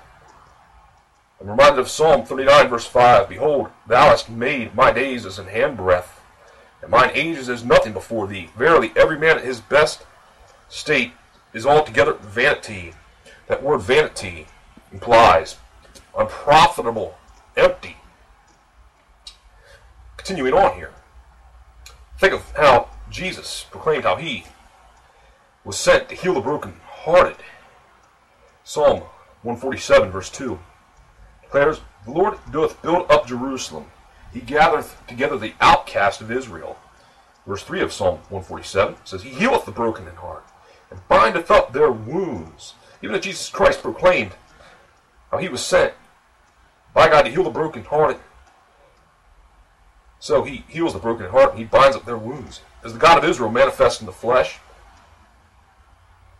I'm 1.43 1.49
reminded 1.49 1.81
of 1.81 1.89
Psalm 1.89 2.25
39, 2.25 2.69
verse 2.69 2.87
5 2.87 3.29
Behold, 3.29 3.71
thou 3.89 4.11
hast 4.11 4.31
made 4.31 4.77
my 4.77 4.93
days 4.93 5.27
as 5.27 5.41
an 5.41 5.47
handbreadth, 5.47 6.21
and 6.81 6.89
mine 6.89 7.11
age 7.15 7.37
is 7.37 7.49
as 7.49 7.65
nothing 7.65 7.93
before 7.93 8.29
thee. 8.29 8.51
Verily, 8.57 8.93
every 8.95 9.19
man 9.19 9.39
at 9.39 9.45
his 9.45 9.61
best 9.61 10.07
state 10.69 11.11
is 11.53 11.67
altogether 11.67 12.13
vanity. 12.15 12.95
That 13.49 13.61
word 13.61 13.81
vanity 13.81 14.47
implies 14.93 15.57
unprofitable, 16.17 17.19
empty. 17.57 17.97
Continuing 20.17 20.55
on 20.55 20.77
here, 20.77 20.93
think 22.19 22.35
of 22.35 22.53
how 22.53 22.89
Jesus 23.11 23.67
proclaimed 23.69 24.05
how 24.05 24.15
he 24.15 24.45
was 25.65 25.77
sent 25.77 26.09
to 26.09 26.15
heal 26.15 26.35
the 26.35 26.41
brokenhearted. 26.41 27.39
Psalm 28.63 29.01
147, 29.43 30.13
verse 30.13 30.31
2 30.31 30.61
declares, 31.53 31.83
The 32.07 32.13
Lord 32.13 32.39
doth 32.51 32.81
build 32.81 33.11
up 33.11 33.27
Jerusalem. 33.27 33.85
He 34.33 34.41
gathereth 34.41 34.97
together 35.07 35.37
the 35.37 35.53
outcast 35.61 36.23
of 36.23 36.31
Israel. 36.31 36.79
Verse 37.47 37.63
3 37.63 37.83
of 37.83 37.93
Psalm 37.93 38.17
147 38.31 38.97
says, 39.05 39.23
He 39.23 39.31
healeth 39.31 39.67
the 39.67 39.73
broken 39.73 40.09
in 40.09 40.15
heart, 40.15 40.45
and 40.91 41.07
bindeth 41.09 41.51
up 41.51 41.73
their 41.73 41.93
wounds. 41.93 42.75
Even 43.03 43.17
as 43.17 43.23
Jesus 43.23 43.51
Christ 43.51 43.83
proclaimed 43.83 44.33
how 45.31 45.39
he 45.39 45.49
was 45.49 45.63
sent 45.63 45.93
by 46.95 47.09
God 47.09 47.23
to 47.23 47.31
heal 47.31 47.45
the 47.45 47.51
broken 47.51 47.85
hearted. 47.85 48.21
So 50.21 50.45
he 50.45 50.65
heals 50.69 50.95
the 50.95 51.01
broken 51.01 51.29
heart 51.29 51.51
and 51.51 51.59
he 51.59 51.65
binds 51.65 51.97
up 51.97 52.07
their 52.07 52.17
wounds. 52.17 52.61
As 52.85 52.93
the 52.93 52.99
God 52.99 53.19
of 53.19 53.29
Israel 53.29 53.51
manifests 53.51 54.01
in 54.01 54.07
the 54.07 54.13
flesh, 54.13 54.59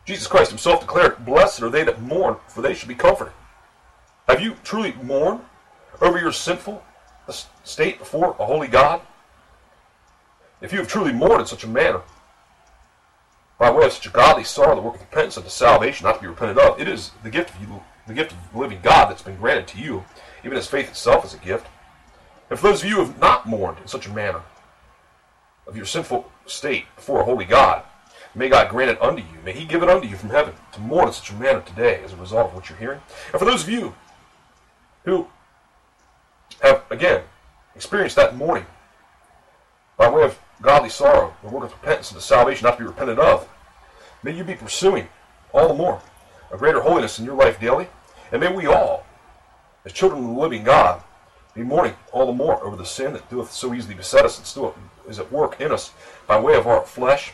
Jesus 0.05 0.27
Christ 0.27 0.51
himself 0.51 0.81
declared, 0.81 1.25
Blessed 1.25 1.63
are 1.63 1.71
they 1.71 1.85
that 1.85 2.01
mourn, 2.01 2.37
for 2.49 2.63
they 2.63 2.75
shall 2.75 2.89
be 2.89 2.95
comforted. 2.95 3.33
Have 4.29 4.41
you 4.41 4.57
truly 4.65 4.93
mourned 5.03 5.41
over 6.01 6.19
your 6.19 6.33
sinful 6.33 6.83
state 7.65 7.99
before 7.99 8.37
a 8.39 8.45
holy 8.45 8.69
God? 8.69 9.01
If 10.61 10.73
you 10.73 10.79
have 10.79 10.89
truly 10.89 11.13
mourned 11.13 11.41
in 11.41 11.47
such 11.47 11.65
a 11.65 11.69
manner, 11.69 12.03
by 13.59 13.71
way 13.71 13.87
of 13.87 13.93
such 13.93 14.07
a 14.07 14.11
godly 14.11 14.45
sorrow, 14.45 14.75
the 14.75 14.81
work 14.81 14.95
of 14.95 15.01
repentance 15.01 15.37
unto 15.37 15.49
salvation, 15.49 16.05
not 16.05 16.17
to 16.17 16.23
be 16.23 16.29
repented 16.29 16.59
of, 16.59 16.81
it 16.81 16.89
is 16.89 17.11
the 17.23 17.31
gift 17.31 17.55
of 17.55 17.61
you, 17.61 17.83
the 18.07 18.15
gift 18.15 18.33
of 18.33 18.39
the 18.53 18.59
living 18.59 18.81
God 18.83 19.07
that's 19.07 19.23
been 19.23 19.37
granted 19.37 19.67
to 19.69 19.79
you, 19.79 20.05
even 20.45 20.57
as 20.57 20.67
faith 20.67 20.89
itself 20.89 21.25
is 21.25 21.35
a 21.35 21.39
gift. 21.39 21.67
And 22.49 22.59
for 22.59 22.69
those 22.69 22.83
of 22.83 22.89
you 22.89 22.97
who 22.97 23.05
have 23.07 23.21
not 23.21 23.49
mourned 23.49 23.79
in 23.79 23.89
such 23.89 24.07
a 24.07 24.13
manner 24.13 24.43
of 25.67 25.77
your 25.77 25.87
sinful 25.87 26.31
state 26.47 26.87
before 26.97 27.21
a 27.21 27.25
holy 27.25 27.45
God, 27.45 27.83
may 28.35 28.49
God 28.49 28.69
grant 28.69 28.91
it 28.91 29.03
unto 29.03 29.23
you. 29.23 29.39
May 29.45 29.53
He 29.53 29.65
give 29.65 29.83
it 29.83 29.89
unto 29.89 30.07
you 30.09 30.17
from 30.17 30.31
heaven 30.31 30.55
to 30.73 30.81
mourn 30.81 31.09
in 31.09 31.13
such 31.13 31.31
a 31.31 31.35
manner 31.35 31.61
today 31.61 32.03
as 32.05 32.13
a 32.13 32.17
result 32.17 32.49
of 32.49 32.55
what 32.55 32.69
you're 32.69 32.79
hearing. 32.79 33.01
And 33.33 33.39
for 33.39 33.45
those 33.45 33.63
of 33.63 33.69
you 33.69 33.95
who 35.05 35.27
have, 36.63 36.83
again, 36.91 37.23
experienced 37.75 38.17
that 38.17 38.37
mourning 38.37 38.67
by 39.97 40.09
way 40.09 40.23
of 40.23 40.39
godly 40.61 40.89
sorrow, 40.89 41.35
the 41.43 41.49
work 41.49 41.65
of 41.65 41.73
repentance 41.73 42.11
and 42.11 42.19
the 42.19 42.23
salvation 42.23 42.65
not 42.65 42.79
to 42.79 42.85
be 42.85 42.87
repented 42.87 43.19
of, 43.19 43.49
May 44.23 44.33
you 44.33 44.45
be 44.45 44.55
pursuing 44.55 45.09
all 45.53 45.69
the 45.69 45.75
more 45.75 46.01
a 46.53 46.57
greater 46.57 46.81
holiness 46.81 47.19
in 47.19 47.25
your 47.25 47.35
life 47.35 47.59
daily. 47.61 47.89
And 48.31 48.41
may 48.41 48.53
we 48.53 48.67
all, 48.67 49.05
as 49.85 49.93
children 49.93 50.23
of 50.23 50.29
the 50.29 50.41
living 50.41 50.63
God, 50.63 51.03
be 51.55 51.63
mourning 51.63 51.95
all 52.13 52.27
the 52.27 52.33
more 52.33 52.63
over 52.63 52.77
the 52.77 52.87
sin 52.87 53.13
that 53.13 53.29
doeth 53.29 53.53
so 53.53 53.75
easily 53.75 53.95
beset 53.95 54.25
us 54.25 54.39
and 54.39 54.47
still 54.47 54.75
is 55.09 55.19
at 55.19 55.31
work 55.31 55.61
in 55.61 55.73
us 55.73 55.93
by 56.27 56.41
way 56.41 56.55
of 56.55 56.67
our 56.67 56.83
flesh. 56.85 57.33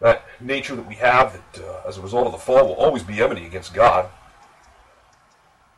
That 0.00 0.24
nature 0.40 0.76
that 0.76 0.86
we 0.86 0.94
have 0.94 1.32
that, 1.32 1.64
uh, 1.64 1.88
as 1.88 1.98
a 1.98 2.00
result 2.00 2.26
of 2.26 2.32
the 2.32 2.38
fall, 2.38 2.68
will 2.68 2.74
always 2.74 3.02
be 3.02 3.20
enmity 3.20 3.46
against 3.46 3.74
God. 3.74 4.08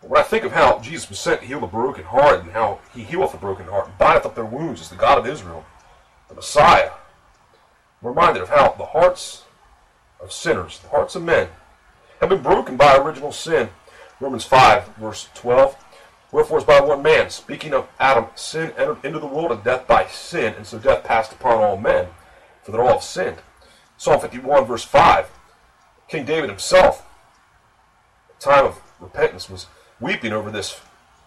When 0.03 0.21
I 0.21 0.25
think 0.25 0.45
of 0.45 0.53
how 0.53 0.79
Jesus 0.79 1.11
was 1.11 1.19
sent 1.19 1.41
to 1.41 1.47
heal 1.47 1.61
the 1.61 1.67
broken 1.67 2.05
heart 2.05 2.41
and 2.41 2.53
how 2.53 2.81
he 2.95 3.03
healeth 3.03 3.33
the 3.33 3.39
broken 3.39 3.67
heart 3.67 3.87
and 3.87 3.99
bindeth 3.99 4.25
up 4.25 4.35
their 4.35 4.47
wounds 4.47 4.81
as 4.81 4.89
the 4.89 4.97
God 4.97 5.19
of 5.19 5.27
Israel, 5.27 5.65
the 6.29 6.35
Messiah, 6.35 6.91
I'm 8.01 8.09
reminded 8.09 8.43
of 8.43 8.49
how 8.49 8.73
the 8.73 8.87
hearts 8.87 9.45
of 10.19 10.33
sinners, 10.33 10.79
the 10.79 10.89
hearts 10.89 11.17
of 11.17 11.23
men, 11.23 11.49
have 12.21 12.31
been 12.31 12.43
broken 12.43 12.77
by 12.77 12.97
original 12.97 13.33
sin. 13.33 13.69
Romans 14.21 14.45
5, 14.45 14.97
verse 14.97 15.29
12. 15.35 15.77
Wherefore, 16.33 16.59
as 16.59 16.65
by 16.65 16.81
one 16.81 17.03
man, 17.03 17.29
speaking 17.29 17.75
of 17.75 17.89
Adam, 17.99 18.27
sin 18.35 18.73
entered 18.79 19.05
into 19.05 19.19
the 19.19 19.27
world, 19.27 19.53
and 19.53 19.65
death 19.65 19.87
by 19.87 20.07
sin, 20.07 20.55
and 20.55 20.67
so 20.67 20.79
death 20.79 21.05
passed 21.05 21.33
upon 21.33 21.59
all 21.59 21.77
men, 21.77 22.07
for 22.63 22.71
that 22.71 22.81
all 22.81 22.93
have 22.93 23.03
sinned. 23.03 23.39
Psalm 23.97 24.21
51, 24.21 24.65
verse 24.65 24.85
5. 24.85 25.27
King 26.09 26.25
David 26.25 26.49
himself, 26.49 27.07
at 28.29 28.41
time 28.41 28.65
of 28.65 28.81
repentance, 29.01 29.51
was 29.51 29.67
weeping 30.01 30.33
over 30.33 30.51
this 30.51 30.81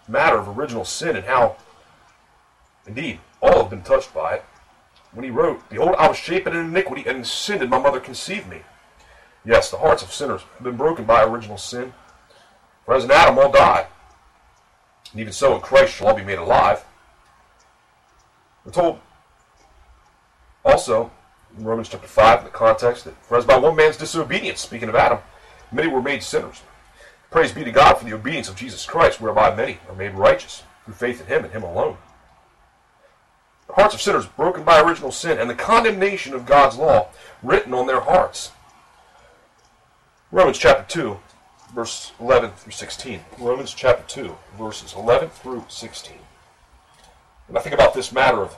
matter 0.08 0.38
of 0.38 0.58
original 0.58 0.84
sin 0.84 1.16
and 1.16 1.24
how, 1.24 1.56
indeed, 2.86 3.20
all 3.40 3.62
have 3.62 3.70
been 3.70 3.82
touched 3.82 4.12
by 4.12 4.34
it. 4.34 4.44
When 5.12 5.24
he 5.24 5.30
wrote, 5.30 5.68
Behold, 5.68 5.94
I 5.98 6.08
was 6.08 6.16
shapen 6.16 6.54
in 6.54 6.66
iniquity, 6.66 7.04
and 7.06 7.18
in 7.18 7.24
sin 7.24 7.60
did 7.60 7.70
my 7.70 7.78
mother 7.78 8.00
conceive 8.00 8.48
me. 8.48 8.62
Yes, 9.44 9.70
the 9.70 9.78
hearts 9.78 10.02
of 10.02 10.12
sinners 10.12 10.42
have 10.42 10.64
been 10.64 10.76
broken 10.76 11.04
by 11.04 11.22
original 11.22 11.58
sin. 11.58 11.92
For 12.84 12.94
as 12.94 13.04
in 13.04 13.10
Adam 13.10 13.38
all 13.38 13.52
die, 13.52 13.86
and 15.12 15.20
even 15.20 15.32
so 15.32 15.54
in 15.54 15.60
Christ 15.60 15.94
shall 15.94 16.08
all 16.08 16.14
be 16.14 16.24
made 16.24 16.38
alive. 16.38 16.84
We're 18.64 18.72
told 18.72 18.98
also 20.64 21.10
in 21.56 21.64
Romans 21.64 21.88
chapter 21.88 22.08
5, 22.08 22.38
in 22.40 22.44
the 22.44 22.50
context, 22.50 23.04
that 23.04 23.14
for 23.24 23.38
as 23.38 23.44
by 23.44 23.56
one 23.56 23.76
man's 23.76 23.96
disobedience, 23.96 24.60
speaking 24.60 24.88
of 24.88 24.94
Adam, 24.94 25.18
many 25.70 25.88
were 25.88 26.02
made 26.02 26.22
sinners. 26.22 26.62
Praise 27.34 27.50
be 27.50 27.64
to 27.64 27.72
God 27.72 27.94
for 27.94 28.04
the 28.04 28.12
obedience 28.12 28.48
of 28.48 28.54
Jesus 28.54 28.86
Christ, 28.86 29.20
whereby 29.20 29.52
many 29.52 29.80
are 29.88 29.96
made 29.96 30.14
righteous 30.14 30.62
through 30.84 30.94
faith 30.94 31.20
in 31.20 31.26
him 31.26 31.42
and 31.42 31.52
him 31.52 31.64
alone. 31.64 31.96
The 33.66 33.72
hearts 33.72 33.92
of 33.92 34.00
sinners 34.00 34.24
broken 34.24 34.62
by 34.62 34.80
original 34.80 35.10
sin 35.10 35.40
and 35.40 35.50
the 35.50 35.54
condemnation 35.56 36.32
of 36.32 36.46
God's 36.46 36.76
law 36.76 37.08
written 37.42 37.74
on 37.74 37.88
their 37.88 38.02
hearts. 38.02 38.52
Romans 40.30 40.58
chapter 40.58 40.84
2, 40.86 41.18
verse 41.74 42.12
11 42.20 42.52
through 42.52 42.70
16. 42.70 43.24
Romans 43.40 43.74
chapter 43.74 44.04
2, 44.06 44.36
verses 44.56 44.94
11 44.96 45.30
through 45.30 45.64
16. 45.68 46.16
And 47.48 47.58
I 47.58 47.60
think 47.62 47.74
about 47.74 47.94
this 47.94 48.12
matter 48.12 48.42
of 48.42 48.56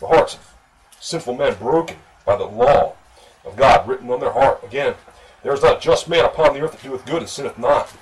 the 0.00 0.08
hearts 0.08 0.34
of 0.34 0.52
sinful 0.98 1.36
men 1.36 1.54
broken 1.54 1.98
by 2.24 2.34
the 2.34 2.44
law 2.44 2.96
of 3.44 3.54
God 3.54 3.86
written 3.86 4.10
on 4.10 4.18
their 4.18 4.32
heart. 4.32 4.64
Again, 4.64 4.96
there 5.46 5.54
is 5.54 5.62
not 5.62 5.76
a 5.76 5.80
just 5.80 6.08
man 6.08 6.24
upon 6.24 6.54
the 6.54 6.60
earth 6.60 6.72
that 6.72 6.82
doeth 6.82 7.06
good 7.06 7.18
and 7.18 7.28
sinneth 7.28 7.56
not. 7.56 7.92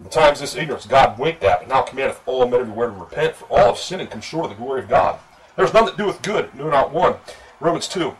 In 0.00 0.06
the 0.06 0.10
times 0.10 0.40
this 0.40 0.56
ignorance 0.56 0.86
God 0.86 1.16
winked 1.20 1.44
at, 1.44 1.60
and 1.60 1.68
now 1.68 1.82
commandeth 1.82 2.20
all 2.26 2.48
men 2.48 2.62
everywhere 2.62 2.88
to 2.88 2.92
repent, 2.94 3.36
for 3.36 3.44
all 3.44 3.66
have 3.68 3.78
sinned 3.78 4.00
and 4.00 4.10
come 4.10 4.20
short 4.20 4.50
of 4.50 4.50
the 4.50 4.64
glory 4.64 4.82
of 4.82 4.88
God. 4.88 5.20
There 5.54 5.64
is 5.64 5.72
none 5.72 5.84
that 5.84 5.96
doeth 5.96 6.20
good, 6.22 6.52
no 6.52 6.68
not 6.68 6.92
one. 6.92 7.14
Romans 7.60 7.86
2, 7.86 8.12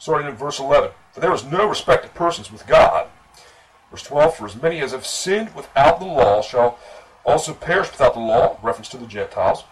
starting 0.00 0.26
in 0.26 0.34
verse 0.34 0.58
11. 0.58 0.90
For 1.12 1.20
there 1.20 1.32
is 1.32 1.44
no 1.44 1.68
respect 1.68 2.04
of 2.04 2.12
persons 2.12 2.50
with 2.50 2.66
God. 2.66 3.06
Verse 3.92 4.02
12, 4.02 4.34
For 4.34 4.46
as 4.46 4.60
many 4.60 4.80
as 4.80 4.90
have 4.90 5.06
sinned 5.06 5.54
without 5.54 6.00
the 6.00 6.06
law 6.06 6.42
shall 6.42 6.76
also 7.22 7.54
perish 7.54 7.92
without 7.92 8.14
the 8.14 8.20
law, 8.20 8.58
reference 8.64 8.88
to 8.88 8.96
the 8.96 9.06
Gentiles. 9.06 9.62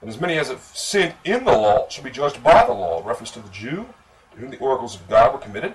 And 0.00 0.08
as 0.08 0.18
many 0.18 0.38
as 0.38 0.48
have 0.48 0.62
sinned 0.62 1.12
in 1.22 1.44
the 1.44 1.52
law 1.52 1.86
shall 1.90 2.04
be 2.04 2.10
judged 2.10 2.42
by 2.42 2.64
the 2.64 2.72
law, 2.72 3.06
reference 3.06 3.30
to 3.32 3.40
the 3.40 3.50
Jew, 3.50 3.84
to 4.32 4.38
whom 4.38 4.50
the 4.50 4.58
oracles 4.58 4.94
of 4.94 5.06
God 5.10 5.34
were 5.34 5.38
committed. 5.38 5.74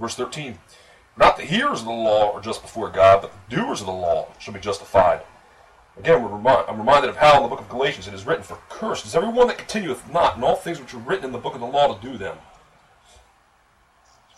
Verse 0.00 0.14
13, 0.14 0.58
Not 1.18 1.36
the 1.36 1.44
hearers 1.44 1.80
of 1.80 1.86
the 1.86 1.92
law 1.92 2.32
are 2.32 2.40
just 2.40 2.62
before 2.62 2.88
God, 2.88 3.20
but 3.20 3.32
the 3.32 3.56
doers 3.56 3.80
of 3.80 3.86
the 3.86 3.92
law 3.92 4.28
shall 4.38 4.54
be 4.54 4.60
justified. 4.60 5.20
Again, 5.98 6.24
remind, 6.24 6.64
I'm 6.66 6.78
reminded 6.78 7.10
of 7.10 7.16
how 7.16 7.36
in 7.36 7.42
the 7.42 7.48
book 7.48 7.60
of 7.60 7.68
Galatians 7.68 8.08
it 8.08 8.14
is 8.14 8.24
written, 8.24 8.42
For 8.42 8.58
cursed 8.70 9.04
is 9.04 9.14
everyone 9.14 9.48
that 9.48 9.58
continueth 9.58 10.10
not 10.10 10.38
in 10.38 10.42
all 10.42 10.56
things 10.56 10.80
which 10.80 10.94
are 10.94 10.98
written 10.98 11.26
in 11.26 11.32
the 11.32 11.38
book 11.38 11.54
of 11.54 11.60
the 11.60 11.66
law 11.66 11.94
to 11.94 12.00
do 12.00 12.16
them. 12.16 12.38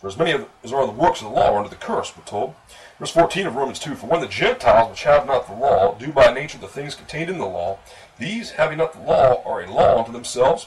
For 0.01 0.09
as 0.09 0.19
many 0.19 0.33
as 0.65 0.73
are 0.73 0.85
the 0.85 0.91
works 0.91 1.23
of 1.23 1.29
the 1.29 1.35
law 1.35 1.53
are 1.53 1.59
under 1.59 1.69
the 1.69 1.77
curse, 1.77 2.13
we're 2.17 2.25
told. 2.25 2.57
Verse 2.99 3.13
14 3.13 3.47
of 3.47 3.55
Romans 3.55 3.79
2 3.79 3.95
For 3.95 4.09
when 4.09 4.21
the 4.21 4.27
Gentiles, 4.27 4.91
which 4.91 5.05
have 5.05 5.29
not 5.29 5.47
the 5.47 5.55
law, 5.55 5.95
do 5.95 6.11
by 6.11 6.33
nature 6.33 6.59
the 6.59 6.67
things 6.67 6.97
contained 6.97 7.31
in 7.31 7.39
the 7.39 7.47
law, 7.47 7.79
these, 8.19 8.51
having 8.51 8.79
not 8.79 8.95
the 8.95 9.01
law, 9.01 9.41
are 9.45 9.63
a 9.63 9.71
law 9.71 10.01
unto 10.01 10.11
themselves. 10.11 10.67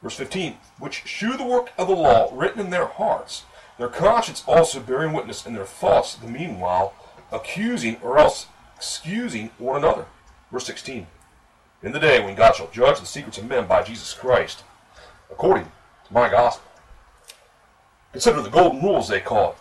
Verse 0.00 0.14
15 0.14 0.58
Which 0.78 1.02
shew 1.06 1.36
the 1.36 1.44
work 1.44 1.72
of 1.76 1.88
the 1.88 1.96
law 1.96 2.30
written 2.32 2.60
in 2.60 2.70
their 2.70 2.86
hearts, 2.86 3.42
their 3.78 3.88
conscience 3.88 4.44
also 4.46 4.80
bearing 4.80 5.12
witness 5.12 5.46
in 5.46 5.54
their 5.54 5.64
thoughts, 5.64 6.14
the 6.14 6.28
meanwhile 6.28 6.94
accusing 7.30 7.96
or 8.02 8.18
else 8.18 8.46
excusing 8.76 9.50
one 9.58 9.76
another. 9.76 10.06
Verse 10.50 10.66
16 10.66 11.06
In 11.82 11.92
the 11.92 11.98
day 11.98 12.22
when 12.22 12.34
God 12.34 12.54
shall 12.54 12.70
judge 12.70 13.00
the 13.00 13.06
secrets 13.06 13.38
of 13.38 13.48
men 13.48 13.66
by 13.66 13.82
Jesus 13.82 14.12
Christ, 14.12 14.64
according 15.30 15.64
to 15.64 16.12
my 16.12 16.28
gospel 16.28 16.72
Consider 18.12 18.42
the 18.42 18.50
golden 18.50 18.82
rules, 18.82 19.08
they 19.08 19.20
call 19.20 19.52
it. 19.52 19.56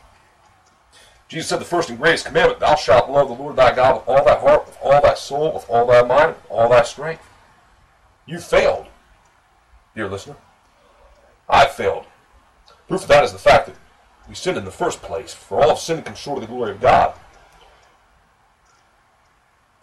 Jesus 1.30 1.48
said 1.48 1.62
the 1.62 1.66
first 1.66 1.90
and 1.90 1.98
greatest 1.98 2.26
commandment, 2.26 2.60
Thou 2.60 2.76
shalt 2.76 3.10
love 3.10 3.30
the 3.30 3.34
Lord 3.34 3.56
thy 3.56 3.74
God 3.74 3.96
with 3.96 4.08
all 4.08 4.26
thy 4.26 4.38
heart, 4.38 4.66
with 4.66 4.78
all 4.82 5.02
thy 5.02 5.14
soul, 5.14 5.54
with 5.54 5.70
all 5.70 5.88
thy 5.88 6.02
mind, 6.04 6.36
with 6.36 6.46
all 6.50 6.70
thy 6.70 6.84
strength. 6.84 7.24
You 8.26 8.40
failed, 8.40 8.88
dear 9.96 10.10
listener. 10.10 10.36
I 11.48 11.66
failed. 11.66 12.06
Proof 12.90 13.04
of 13.04 13.08
that 13.08 13.24
is 13.24 13.32
the 13.32 13.40
fact 13.40 13.68
that 13.68 13.76
we 14.32 14.36
sinned 14.36 14.58
in 14.58 14.64
the 14.64 14.72
first 14.72 15.02
place, 15.02 15.34
for 15.34 15.62
all 15.62 15.68
have 15.68 15.78
sinned 15.78 15.98
and 15.98 16.06
come 16.06 16.16
short 16.16 16.42
of 16.42 16.48
the 16.48 16.56
glory 16.56 16.72
of 16.72 16.80
God. 16.80 17.14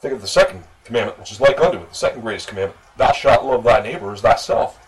Think 0.01 0.15
of 0.15 0.23
the 0.23 0.27
second 0.27 0.65
commandment, 0.85 1.19
which 1.19 1.31
is 1.31 1.39
like 1.39 1.61
unto 1.61 1.77
it, 1.77 1.91
the 1.91 1.95
second 1.95 2.23
greatest 2.23 2.49
commandment, 2.49 2.81
Thou 2.97 3.13
shalt 3.13 3.45
love 3.45 3.63
thy 3.63 3.83
neighbor 3.83 4.11
as 4.11 4.23
thyself. 4.23 4.79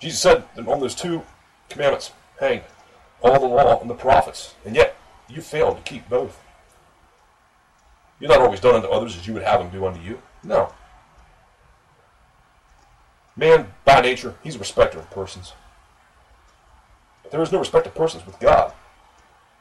Jesus 0.00 0.18
said 0.18 0.42
that 0.56 0.66
on 0.66 0.80
those 0.80 0.96
two 0.96 1.22
commandments, 1.68 2.10
hang 2.40 2.62
all 3.22 3.38
the 3.38 3.46
law 3.46 3.80
and 3.80 3.88
the 3.88 3.94
prophets, 3.94 4.56
and 4.64 4.74
yet 4.74 4.96
you 5.28 5.40
failed 5.40 5.76
to 5.76 5.82
keep 5.88 6.08
both. 6.08 6.36
You're 8.18 8.30
not 8.30 8.40
always 8.40 8.58
done 8.58 8.74
unto 8.74 8.88
others 8.88 9.16
as 9.16 9.28
you 9.28 9.34
would 9.34 9.44
have 9.44 9.60
them 9.60 9.70
do 9.70 9.86
unto 9.86 10.00
you. 10.00 10.20
No. 10.42 10.72
Man, 13.36 13.72
by 13.84 14.00
nature, 14.00 14.34
he's 14.42 14.56
a 14.56 14.58
respecter 14.58 14.98
of 14.98 15.08
persons. 15.12 15.52
But 17.24 17.32
there 17.32 17.42
is 17.42 17.50
no 17.50 17.58
respect 17.58 17.88
of 17.88 17.94
persons 17.96 18.24
with 18.24 18.38
God. 18.38 18.72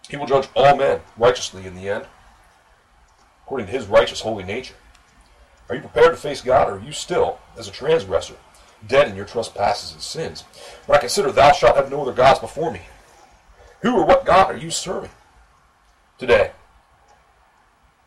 He 0.08 0.18
will 0.18 0.28
judge 0.28 0.48
all 0.56 0.78
men 0.78 1.00
righteously 1.18 1.66
in 1.66 1.74
the 1.74 1.90
end, 1.90 2.06
according 3.44 3.66
to 3.66 3.74
his 3.74 3.88
righteous, 3.88 4.22
holy 4.22 4.44
nature. 4.44 4.76
Are 5.70 5.76
you 5.76 5.82
prepared 5.82 6.12
to 6.12 6.22
face 6.22 6.42
God, 6.42 6.70
or 6.70 6.74
are 6.74 6.82
you 6.82 6.92
still, 6.92 7.40
as 7.58 7.68
a 7.68 7.72
transgressor, 7.72 8.36
dead 8.88 9.08
in 9.08 9.16
your 9.16 9.26
trespasses 9.26 9.94
and 9.94 10.02
sins. 10.02 10.42
When 10.86 10.98
I 10.98 11.02
consider 11.02 11.32
thou 11.32 11.52
shalt 11.52 11.76
have 11.76 11.92
no 11.92 12.02
other 12.02 12.14
gods 12.14 12.40
before 12.40 12.72
me. 12.72 12.82
Who 13.82 13.98
or 13.98 14.06
what 14.06 14.26
God 14.26 14.52
are 14.52 14.58
you 14.58 14.70
serving 14.70 15.12
today? 16.18 16.52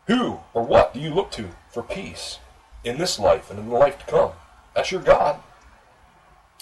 Who 0.07 0.39
or 0.53 0.63
what 0.63 0.93
do 0.93 0.99
you 0.99 1.13
look 1.13 1.31
to 1.31 1.49
for 1.69 1.83
peace 1.83 2.39
in 2.83 2.97
this 2.97 3.19
life 3.19 3.49
and 3.49 3.59
in 3.59 3.69
the 3.69 3.75
life 3.75 3.99
to 3.99 4.05
come? 4.05 4.31
That's 4.75 4.91
your 4.91 5.01
God. 5.01 5.39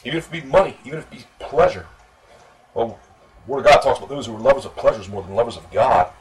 Even 0.03 0.17
if 0.17 0.33
it 0.33 0.43
be 0.43 0.47
money, 0.47 0.77
even 0.85 0.99
if 0.99 1.11
it 1.11 1.17
be 1.17 1.25
pleasure. 1.39 1.87
Well, 2.75 2.99
Word 3.47 3.59
of 3.59 3.65
God 3.65 3.81
talks 3.81 3.97
about 3.97 4.09
those 4.09 4.25
who 4.27 4.35
are 4.35 4.39
lovers 4.39 4.65
of 4.65 4.75
pleasures 4.75 5.07
more 5.07 5.23
than 5.23 5.33
lovers 5.33 5.55
of 5.55 5.71
God. 5.71 6.11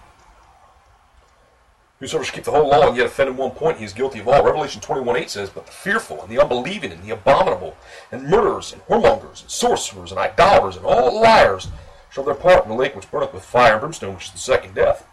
Whosoever 1.98 2.24
shall 2.24 2.34
keep 2.34 2.44
the 2.44 2.50
whole 2.50 2.68
law 2.68 2.88
and 2.88 2.96
yet 2.96 3.06
offend 3.06 3.30
in 3.30 3.36
one 3.36 3.50
point, 3.50 3.78
he 3.78 3.84
is 3.84 3.92
guilty 3.92 4.20
of 4.20 4.28
all. 4.28 4.44
Revelation 4.44 4.80
21 4.80 5.16
8 5.16 5.30
says, 5.30 5.50
But 5.50 5.66
the 5.66 5.72
fearful, 5.72 6.22
and 6.22 6.30
the 6.30 6.40
unbelieving, 6.40 6.92
and 6.92 7.02
the 7.02 7.10
abominable, 7.10 7.76
and 8.12 8.28
murderers, 8.28 8.72
and 8.72 8.82
whoremongers, 8.82 9.42
and 9.42 9.50
sorcerers, 9.50 10.10
and 10.10 10.18
idolaters, 10.18 10.76
and 10.76 10.86
all 10.86 11.20
liars 11.20 11.68
shall 12.10 12.24
their 12.24 12.34
part 12.34 12.64
in 12.64 12.70
the 12.70 12.76
lake 12.76 12.94
which 12.94 13.10
burneth 13.10 13.32
with 13.32 13.44
fire 13.44 13.72
and 13.72 13.80
brimstone, 13.80 14.14
which 14.14 14.26
is 14.26 14.32
the 14.32 14.38
second 14.38 14.74
death. 14.74 15.06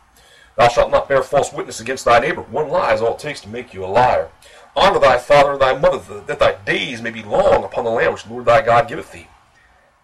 Thou 0.57 0.67
shalt 0.67 0.91
not 0.91 1.07
bear 1.07 1.23
false 1.23 1.51
witness 1.53 1.79
against 1.79 2.05
thy 2.05 2.19
neighbor. 2.19 2.41
One 2.41 2.69
lie 2.69 2.93
is 2.93 3.01
all 3.01 3.13
it 3.15 3.19
takes 3.19 3.41
to 3.41 3.49
make 3.49 3.73
you 3.73 3.83
a 3.83 3.87
liar. 3.87 4.29
Honor 4.75 4.99
thy 4.99 5.17
father 5.17 5.53
and 5.53 5.61
thy 5.61 5.77
mother, 5.77 6.21
that 6.21 6.39
thy 6.39 6.55
days 6.65 7.01
may 7.01 7.09
be 7.09 7.23
long 7.23 7.63
upon 7.63 7.85
the 7.85 7.89
land 7.89 8.13
which 8.13 8.25
the 8.25 8.33
Lord 8.33 8.45
thy 8.45 8.61
God 8.61 8.87
giveth 8.87 9.11
thee. 9.11 9.27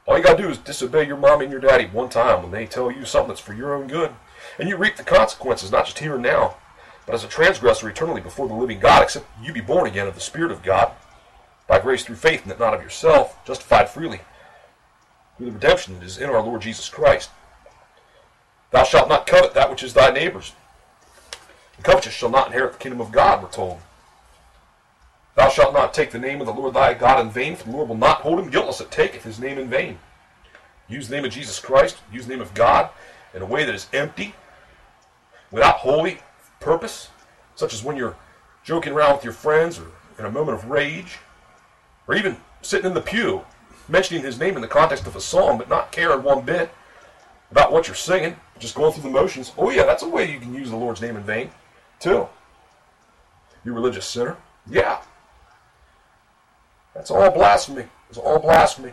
All 0.08 0.18
you 0.18 0.24
gotta 0.24 0.42
do 0.42 0.50
is 0.50 0.58
disobey 0.58 1.06
your 1.06 1.18
mommy 1.18 1.46
and 1.46 1.52
your 1.52 1.60
daddy 1.60 1.86
one 1.86 2.08
time 2.08 2.42
when 2.42 2.52
they 2.52 2.66
tell 2.66 2.90
you 2.90 3.04
something 3.04 3.28
that's 3.28 3.42
for 3.42 3.54
your 3.54 3.76
own 3.76 3.88
good. 3.88 4.12
And 4.58 4.70
you 4.70 4.78
reap 4.78 4.96
the 4.96 5.04
consequences, 5.04 5.72
not 5.72 5.86
just 5.86 6.00
here 6.00 6.14
and 6.14 6.24
now, 6.24 6.56
but 7.06 7.14
as 7.14 7.26
a 7.26 7.28
transgressor 7.28 7.90
eternally 7.90 8.22
before 8.22 8.48
the 8.48 8.54
living 8.54 8.80
God, 8.80 9.04
except 9.04 9.26
you 9.42 9.52
be 9.52 9.60
born 9.60 9.86
again 9.86 10.08
of 10.08 10.16
the 10.16 10.22
Spirit 10.22 10.52
of 10.52 10.64
God, 10.64 10.94
by 11.68 11.80
grace 11.80 12.06
through 12.06 12.16
faith, 12.16 12.44
and 12.44 12.52
that 12.52 12.60
not 12.60 12.74
of 12.74 12.82
yourself, 12.82 13.38
justified 13.46 13.90
freely. 13.90 14.22
through 15.36 15.48
the 15.48 15.52
redemption 15.52 15.96
that 15.96 16.06
is 16.06 16.18
in 16.18 16.30
our 16.30 16.42
Lord 16.42 16.62
Jesus 16.62 16.90
Christ. 16.90 17.30
Thou 18.72 18.84
shalt 18.84 19.10
not 19.10 19.28
covet 19.28 19.54
that 19.54 19.70
which 19.70 19.84
is 19.84 19.94
thy 19.94 20.10
neighbor's. 20.10 20.54
The 21.78 21.84
covetous 21.84 22.14
shall 22.14 22.30
not 22.30 22.48
inherit 22.48 22.74
the 22.74 22.80
kingdom 22.80 23.02
of 23.02 23.12
God, 23.12 23.44
we're 23.44 23.50
told. 23.50 23.80
Thou 25.38 25.50
shalt 25.50 25.72
not 25.72 25.94
take 25.94 26.10
the 26.10 26.18
name 26.18 26.42
of 26.42 26.48
the 26.48 26.54
Lord 26.54 26.74
thy 26.74 26.96
God 26.96 27.20
in 27.24 27.30
vain, 27.30 27.56
for 27.56 27.66
the 27.66 27.72
Lord 27.72 27.90
will 27.90 27.96
not 27.96 28.22
hold 28.22 28.40
him 28.40 28.50
guiltless 28.50 28.80
that 28.80 28.90
taketh 28.90 29.24
his 29.24 29.40
name 29.40 29.60
in 29.60 29.70
vain. 29.70 30.00
Use 30.90 31.08
the 31.08 31.16
name 31.16 31.26
of 31.26 31.32
Jesus 31.32 31.60
Christ, 31.60 31.98
use 32.12 32.26
the 32.26 32.32
name 32.32 32.42
of 32.42 32.56
God 32.56 32.90
in 33.36 33.44
a 33.44 33.46
way 33.46 33.64
that 33.64 33.76
is 33.76 33.86
empty, 33.94 34.34
without 35.52 35.76
holy 35.76 36.18
purpose, 36.60 37.10
such 37.54 37.72
as 37.72 37.84
when 37.84 37.96
you're 37.96 38.16
joking 38.64 38.94
around 38.94 39.14
with 39.14 39.24
your 39.24 39.32
friends 39.32 39.78
or 39.78 39.86
in 40.18 40.26
a 40.26 40.32
moment 40.32 40.58
of 40.58 40.72
rage, 40.72 41.20
or 42.08 42.16
even 42.16 42.38
sitting 42.64 42.88
in 42.88 42.96
the 42.96 43.02
pew, 43.02 43.46
mentioning 43.88 44.24
his 44.24 44.40
name 44.40 44.56
in 44.56 44.62
the 44.64 44.68
context 44.68 45.06
of 45.06 45.16
a 45.16 45.22
song, 45.22 45.60
but 45.60 45.70
not 45.70 45.92
caring 45.92 46.24
one 46.24 46.44
bit 46.44 46.72
about 47.52 47.72
what 47.72 47.88
you're 47.88 47.94
singing, 47.94 48.36
just 48.58 48.74
going 48.74 48.92
through 48.92 49.04
the 49.04 49.10
motions. 49.10 49.52
Oh, 49.56 49.70
yeah, 49.70 49.86
that's 49.86 50.02
a 50.02 50.10
way 50.10 50.32
you 50.32 50.40
can 50.40 50.56
use 50.56 50.72
the 50.72 50.76
Lord's 50.76 51.00
name 51.00 51.16
in 51.16 51.22
vain, 51.22 51.52
too. 52.00 52.28
You 53.64 53.74
religious 53.74 54.08
sinner? 54.08 54.36
Yeah. 54.68 55.00
That's 56.98 57.12
all 57.12 57.30
blasphemy. 57.30 57.86
It's 58.10 58.18
all 58.18 58.40
blasphemy. 58.40 58.92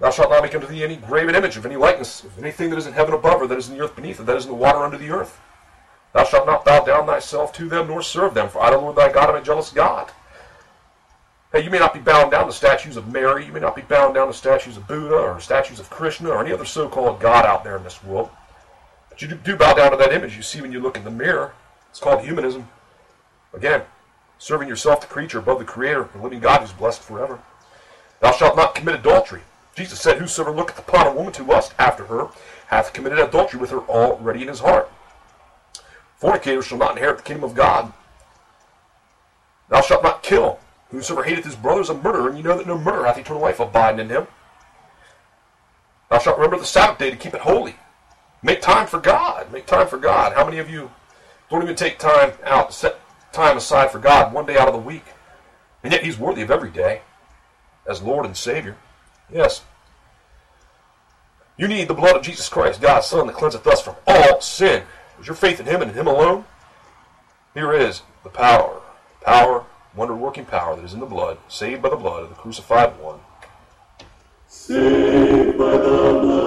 Thou 0.00 0.10
shalt 0.10 0.30
not 0.30 0.42
make 0.42 0.54
unto 0.54 0.66
thee 0.66 0.82
any 0.82 0.96
graven 0.96 1.34
image 1.34 1.58
of 1.58 1.66
any 1.66 1.76
likeness 1.76 2.24
of 2.24 2.38
anything 2.38 2.70
that 2.70 2.78
is 2.78 2.86
in 2.86 2.94
heaven 2.94 3.14
above, 3.14 3.42
or 3.42 3.46
that 3.46 3.58
is 3.58 3.68
in 3.68 3.76
the 3.76 3.84
earth 3.84 3.94
beneath, 3.94 4.18
or 4.18 4.24
that 4.24 4.36
is 4.36 4.44
in 4.44 4.50
the 4.50 4.56
water 4.56 4.78
under 4.78 4.96
the 4.96 5.10
earth. 5.10 5.38
Thou 6.14 6.24
shalt 6.24 6.46
not 6.46 6.64
bow 6.64 6.82
down 6.82 7.04
thyself 7.04 7.52
to 7.54 7.68
them, 7.68 7.88
nor 7.88 8.00
serve 8.00 8.32
them, 8.32 8.48
for 8.48 8.62
I, 8.62 8.70
the 8.70 8.78
Lord 8.78 8.96
thy 8.96 9.12
God, 9.12 9.28
am 9.28 9.36
a 9.36 9.42
jealous 9.42 9.70
God. 9.70 10.10
Hey, 11.52 11.62
you 11.62 11.70
may 11.70 11.78
not 11.78 11.92
be 11.92 12.00
bound 12.00 12.30
down 12.30 12.46
to 12.46 12.52
statues 12.52 12.96
of 12.96 13.12
Mary, 13.12 13.44
you 13.44 13.52
may 13.52 13.60
not 13.60 13.76
be 13.76 13.82
bound 13.82 14.14
down 14.14 14.26
to 14.26 14.32
statues 14.32 14.78
of 14.78 14.88
Buddha, 14.88 15.14
or 15.14 15.40
statues 15.40 15.78
of 15.78 15.90
Krishna, 15.90 16.30
or 16.30 16.42
any 16.42 16.52
other 16.52 16.64
so-called 16.64 17.20
God 17.20 17.44
out 17.44 17.64
there 17.64 17.76
in 17.76 17.84
this 17.84 18.02
world. 18.02 18.30
But 19.10 19.20
you 19.20 19.28
do 19.28 19.56
bow 19.56 19.74
down 19.74 19.90
to 19.90 19.96
that 19.98 20.12
image 20.12 20.36
you 20.36 20.42
see 20.42 20.62
when 20.62 20.72
you 20.72 20.80
look 20.80 20.96
in 20.96 21.04
the 21.04 21.10
mirror. 21.10 21.52
It's 21.90 22.00
called 22.00 22.22
humanism. 22.22 22.66
Again, 23.52 23.82
serving 24.38 24.68
yourself 24.68 25.00
the 25.00 25.06
creature 25.06 25.38
above 25.38 25.58
the 25.58 25.64
Creator, 25.64 26.08
the 26.12 26.22
living 26.22 26.40
God 26.40 26.60
who's 26.60 26.72
blessed 26.72 27.02
forever. 27.02 27.40
Thou 28.20 28.32
shalt 28.32 28.56
not 28.56 28.74
commit 28.74 28.94
adultery. 28.94 29.42
Jesus 29.74 30.00
said, 30.00 30.18
Whosoever 30.18 30.50
looketh 30.50 30.78
upon 30.78 31.06
a 31.06 31.12
woman 31.12 31.32
to 31.34 31.42
lust 31.42 31.74
after 31.78 32.06
her 32.06 32.28
hath 32.68 32.92
committed 32.92 33.18
adultery 33.18 33.60
with 33.60 33.70
her 33.70 33.80
already 33.80 34.42
in 34.42 34.48
his 34.48 34.60
heart. 34.60 34.90
Fornicators 36.16 36.66
shall 36.66 36.78
not 36.78 36.92
inherit 36.92 37.18
the 37.18 37.22
kingdom 37.22 37.44
of 37.44 37.54
God. 37.54 37.92
Thou 39.68 39.80
shalt 39.82 40.02
not 40.02 40.22
kill. 40.22 40.58
Whosoever 40.90 41.24
hateth 41.24 41.44
his 41.44 41.56
brother 41.56 41.80
is 41.80 41.90
a 41.90 41.94
murderer, 41.94 42.28
and 42.28 42.38
you 42.38 42.44
know 42.44 42.56
that 42.56 42.66
no 42.66 42.78
murderer 42.78 43.06
hath 43.06 43.18
eternal 43.18 43.42
life 43.42 43.60
abiding 43.60 44.00
in 44.00 44.08
him. 44.08 44.26
Thou 46.08 46.18
shalt 46.18 46.38
remember 46.38 46.58
the 46.58 46.64
Sabbath 46.64 46.98
day 46.98 47.10
to 47.10 47.16
keep 47.16 47.34
it 47.34 47.40
holy. 47.40 47.76
Make 48.42 48.62
time 48.62 48.86
for 48.86 49.00
God. 49.00 49.52
Make 49.52 49.66
time 49.66 49.88
for 49.88 49.98
God. 49.98 50.32
How 50.34 50.44
many 50.44 50.58
of 50.58 50.70
you 50.70 50.90
don't 51.50 51.62
even 51.62 51.76
take 51.76 51.98
time 51.98 52.32
out, 52.44 52.70
to 52.70 52.76
set 52.76 53.00
time 53.36 53.56
aside 53.56 53.90
for 53.90 53.98
God 53.98 54.32
one 54.32 54.46
day 54.46 54.56
out 54.56 54.66
of 54.66 54.74
the 54.74 54.80
week? 54.80 55.04
And 55.84 55.92
yet 55.92 56.02
He's 56.02 56.18
worthy 56.18 56.42
of 56.42 56.50
every 56.50 56.70
day 56.70 57.02
as 57.88 58.02
Lord 58.02 58.26
and 58.26 58.36
Savior. 58.36 58.76
Yes. 59.32 59.62
You 61.56 61.68
need 61.68 61.88
the 61.88 61.94
blood 61.94 62.16
of 62.16 62.22
Jesus 62.22 62.48
Christ, 62.48 62.80
God's 62.80 63.06
Son, 63.06 63.26
that 63.26 63.36
cleanseth 63.36 63.66
us 63.66 63.80
from 63.80 63.96
all 64.06 64.40
sin. 64.40 64.82
Is 65.20 65.26
your 65.26 65.36
faith 65.36 65.60
in 65.60 65.66
Him 65.66 65.82
and 65.82 65.90
in 65.90 65.96
Him 65.96 66.06
alone? 66.06 66.44
Here 67.54 67.72
is 67.72 68.02
the 68.24 68.28
power, 68.28 68.80
power, 69.22 69.64
wonder 69.94 70.14
working 70.14 70.44
power 70.44 70.76
that 70.76 70.84
is 70.84 70.92
in 70.92 71.00
the 71.00 71.06
blood, 71.06 71.38
saved 71.48 71.82
by 71.82 71.88
the 71.88 71.96
blood 71.96 72.24
of 72.24 72.28
the 72.28 72.34
crucified 72.34 72.98
one. 73.00 73.20
Saved 74.48 75.56
by 75.56 75.70
the 75.70 75.78
blood 75.78 76.45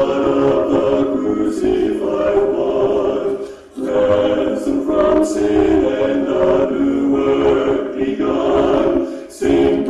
sin 5.33 5.85
and 5.85 6.27
a 6.27 6.71
new 6.71 7.11
work 7.11 7.95
begun. 7.95 9.29
Sing 9.29 9.88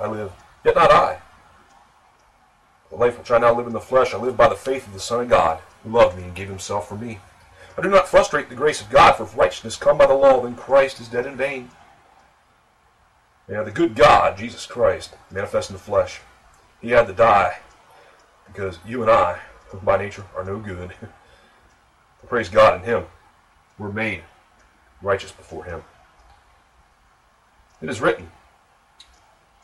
I 0.00 0.08
live, 0.08 0.32
yet 0.64 0.74
not 0.74 0.90
I. 0.90 1.20
The 2.90 2.96
life 2.96 3.18
which 3.18 3.30
I 3.30 3.38
now 3.38 3.54
live 3.54 3.66
in 3.66 3.72
the 3.72 3.80
flesh, 3.80 4.14
I 4.14 4.18
live 4.18 4.36
by 4.36 4.48
the 4.48 4.54
faith 4.54 4.86
of 4.86 4.92
the 4.92 5.00
Son 5.00 5.22
of 5.22 5.28
God, 5.28 5.60
who 5.82 5.90
loved 5.90 6.16
me 6.16 6.24
and 6.24 6.34
gave 6.34 6.48
himself 6.48 6.88
for 6.88 6.96
me. 6.96 7.18
I 7.76 7.82
do 7.82 7.90
not 7.90 8.08
frustrate 8.08 8.48
the 8.48 8.54
grace 8.54 8.80
of 8.80 8.90
God, 8.90 9.12
for 9.12 9.24
if 9.24 9.36
righteousness 9.36 9.76
come 9.76 9.98
by 9.98 10.06
the 10.06 10.14
law, 10.14 10.42
then 10.42 10.54
Christ 10.54 11.00
is 11.00 11.08
dead 11.08 11.26
in 11.26 11.36
vain. 11.36 11.70
Yeah, 13.48 13.62
the 13.62 13.70
good 13.70 13.94
God, 13.94 14.38
Jesus 14.38 14.66
Christ, 14.66 15.14
manifest 15.30 15.70
in 15.70 15.74
the 15.74 15.82
flesh, 15.82 16.20
he 16.80 16.90
had 16.90 17.06
to 17.06 17.12
die 17.12 17.58
because 18.46 18.78
you 18.86 19.02
and 19.02 19.10
I, 19.10 19.40
by 19.82 19.98
nature 19.98 20.24
are 20.34 20.44
no 20.44 20.58
good, 20.58 20.92
praise 22.28 22.48
God 22.48 22.80
in 22.80 22.82
him, 22.82 23.04
we're 23.78 23.92
made 23.92 24.22
righteous 25.02 25.32
before 25.32 25.64
him. 25.64 25.82
It 27.82 27.90
is 27.90 28.00
written. 28.00 28.30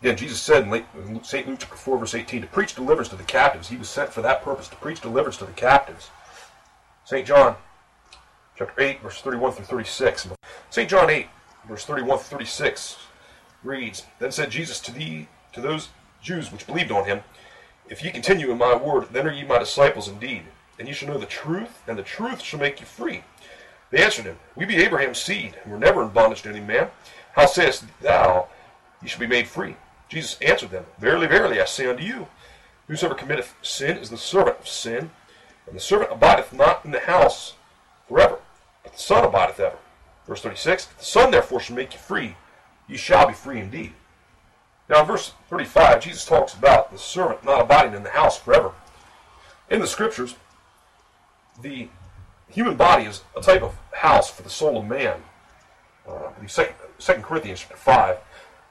Again, 0.03 0.17
Jesus 0.17 0.43
said 0.43 0.67
in 0.67 1.23
St. 1.23 1.47
Luke 1.47 1.61
chapter 1.61 1.77
4, 1.77 1.99
verse 1.99 2.17
18, 2.17 2.41
to 2.41 2.49
preach 2.49 2.75
deliverance 2.75 3.09
to 3.11 3.15
the 3.15 3.23
captives. 3.23 3.69
He 3.69 3.77
was 3.77 3.89
sent 3.89 4.13
for 4.13 4.21
that 4.21 4.43
purpose, 4.43 4.67
to 4.67 4.75
preach 4.75 5.01
deliverance 5.01 5.37
to 5.37 5.45
the 5.45 5.53
captives. 5.53 6.11
St. 7.05 7.25
John 7.25 7.55
chapter 8.59 8.83
8, 8.83 9.01
verse 9.01 9.21
31 9.21 9.53
through 9.53 9.65
36. 9.67 10.27
St. 10.71 10.91
John 10.91 11.09
8, 11.09 11.29
verse 11.69 11.85
31 11.85 12.19
through 12.19 12.39
36 12.39 12.97
reads, 13.63 14.05
Then 14.19 14.33
said 14.33 14.51
Jesus 14.51 14.81
to 14.81 14.93
thee, 14.93 15.29
to 15.53 15.61
those 15.61 15.91
Jews 16.21 16.51
which 16.51 16.67
believed 16.67 16.91
on 16.91 17.05
him, 17.05 17.21
If 17.89 18.03
ye 18.03 18.11
continue 18.11 18.51
in 18.51 18.59
my 18.59 18.75
word, 18.75 19.07
then 19.13 19.29
are 19.29 19.33
ye 19.33 19.45
my 19.45 19.61
disciples 19.61 20.09
indeed, 20.09 20.43
and 20.81 20.89
ye 20.89 20.95
shall 20.95 21.11
know 21.11 21.19
the 21.19 21.27
truth, 21.27 21.81
and 21.87 21.97
the 21.97 22.03
truth 22.03 22.43
shall 22.43 22.59
make 22.59 22.81
you 22.81 22.87
free. 22.87 23.23
They 23.93 24.03
answered 24.03 24.25
him, 24.25 24.41
We 24.57 24.65
be 24.65 24.79
Abraham's 24.79 25.23
seed, 25.23 25.55
and 25.63 25.73
were 25.73 25.79
never 25.79 26.03
in 26.03 26.09
bondage 26.09 26.43
to 26.43 26.49
any 26.49 26.59
man. 26.59 26.89
How 27.35 27.47
sayest 27.47 27.85
thou, 28.01 28.49
ye 29.01 29.07
shall 29.07 29.21
be 29.21 29.29
made 29.29 29.47
free? 29.47 29.77
Jesus 30.13 30.37
answered 30.43 30.71
them, 30.71 30.85
Verily, 30.99 31.27
verily, 31.27 31.59
I 31.59 31.65
say 31.65 31.87
unto 31.87 32.05
you, 32.05 32.29
Whosoever 32.87 33.15
committeth 33.15 33.55
sin 33.63 33.97
is 33.97 34.11
the 34.11 34.19
servant 34.19 34.59
of 34.59 34.69
sin, 34.69 35.11
and 35.67 35.75
the 35.75 35.81
servant 35.81 36.13
abideth 36.13 36.53
not 36.53 36.85
in 36.85 36.91
the 36.91 37.01
house 37.01 37.55
forever, 38.07 38.39
but 38.83 38.93
the 38.93 38.99
Son 38.99 39.25
abideth 39.25 39.59
ever. 39.59 39.79
Verse 40.27 40.43
36, 40.43 40.85
The 40.85 41.05
Son 41.05 41.31
therefore 41.31 41.61
shall 41.61 41.77
make 41.77 41.95
you 41.95 41.99
free, 41.99 42.37
ye 42.87 42.99
shall 42.99 43.27
be 43.27 43.33
free 43.33 43.59
indeed. 43.59 43.95
Now 44.91 45.01
in 45.01 45.07
verse 45.07 45.33
35, 45.49 46.03
Jesus 46.03 46.27
talks 46.27 46.53
about 46.53 46.93
the 46.93 46.99
servant 46.99 47.43
not 47.43 47.63
abiding 47.63 47.95
in 47.95 48.03
the 48.03 48.11
house 48.11 48.39
forever. 48.39 48.73
In 49.71 49.81
the 49.81 49.87
scriptures, 49.87 50.35
the 51.63 51.89
human 52.51 52.77
body 52.77 53.05
is 53.05 53.23
a 53.35 53.41
type 53.41 53.63
of 53.63 53.79
house 53.93 54.29
for 54.29 54.43
the 54.43 54.51
soul 54.51 54.77
of 54.77 54.85
man. 54.85 55.23
Uh, 56.07 56.17
I 56.17 56.33
believe 56.33 56.75
2 56.99 57.15
Corinthians 57.23 57.61
chapter 57.61 57.77
5 57.77 58.19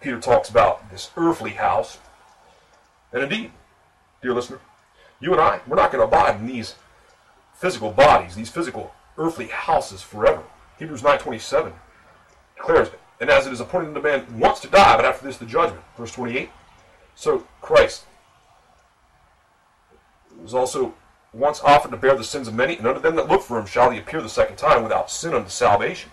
Peter 0.02 0.20
talks 0.20 0.50
about 0.50 0.90
this 0.90 1.12
earthly 1.16 1.52
house. 1.52 2.00
And 3.14 3.24
indeed, 3.24 3.52
dear 4.22 4.34
listener, 4.34 4.60
you 5.20 5.32
and 5.32 5.42
I, 5.42 5.62
we're 5.68 5.76
not 5.76 5.92
going 5.92 6.02
to 6.02 6.08
abide 6.08 6.40
in 6.40 6.48
these 6.48 6.76
physical 7.54 7.92
bodies, 7.92 8.36
these 8.36 8.50
physical 8.50 8.94
earthly 9.18 9.48
houses 9.48 10.02
forever. 10.02 10.44
Hebrews 10.80 11.04
9.27 11.04 11.74
declares 12.56 12.88
it. 12.88 13.00
And 13.20 13.30
as 13.30 13.46
it 13.46 13.54
is 13.54 13.60
appointed 13.60 13.90
unto 13.90 14.02
man 14.02 14.40
once 14.40 14.60
to 14.62 14.68
die, 14.68 14.96
but 14.96 15.06
after 15.06 15.26
this 15.26 15.38
the 15.38 15.46
judgment. 15.46 15.84
Verse 15.96 16.12
28. 16.12 16.50
So 17.14 17.46
Christ 17.62 18.06
was 20.42 20.56
also 20.56 20.96
once 21.32 21.62
offered 21.62 21.92
to 21.92 21.98
bear 21.98 22.16
the 22.16 22.24
sins 22.24 22.48
of 22.48 22.56
many, 22.56 22.78
and 22.78 22.88
unto 22.88 23.00
them 23.00 23.16
that 23.16 23.28
look 23.28 23.44
for 23.44 23.60
him 23.60 23.68
shall 23.68 23.92
he 23.92 24.00
appear 24.00 24.22
the 24.22 24.30
second 24.30 24.56
time 24.56 24.82
without 24.82 25.12
sin 25.12 25.36
unto 25.36 25.50
salvation. 25.50 26.10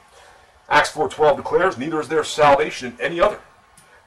Acts 0.69 0.93
4.12 0.93 1.37
declares, 1.39 1.79
Neither 1.79 1.99
is 1.99 2.09
there 2.09 2.23
salvation 2.25 2.93
in 2.93 3.01
any 3.01 3.21
other. 3.21 3.41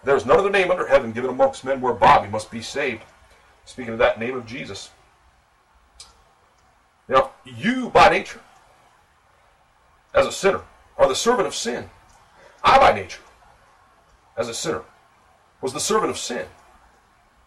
There 0.03 0.15
is 0.15 0.25
none 0.25 0.39
other 0.39 0.49
name 0.49 0.71
under 0.71 0.87
heaven 0.87 1.11
given 1.11 1.29
amongst 1.29 1.63
men 1.63 1.81
whereby 1.81 2.21
we 2.21 2.27
must 2.27 2.49
be 2.49 2.61
saved. 2.61 3.03
Speaking 3.65 3.93
of 3.93 3.99
that 3.99 4.19
name 4.19 4.35
of 4.35 4.45
Jesus. 4.45 4.89
Now, 7.07 7.31
you 7.45 7.89
by 7.89 8.09
nature, 8.09 8.39
as 10.13 10.25
a 10.25 10.31
sinner, 10.31 10.61
are 10.97 11.07
the 11.07 11.15
servant 11.15 11.47
of 11.47 11.55
sin. 11.55 11.89
I 12.63 12.77
by 12.79 12.93
nature, 12.93 13.21
as 14.37 14.47
a 14.47 14.53
sinner, 14.53 14.83
was 15.61 15.73
the 15.73 15.79
servant 15.79 16.09
of 16.09 16.17
sin. 16.17 16.45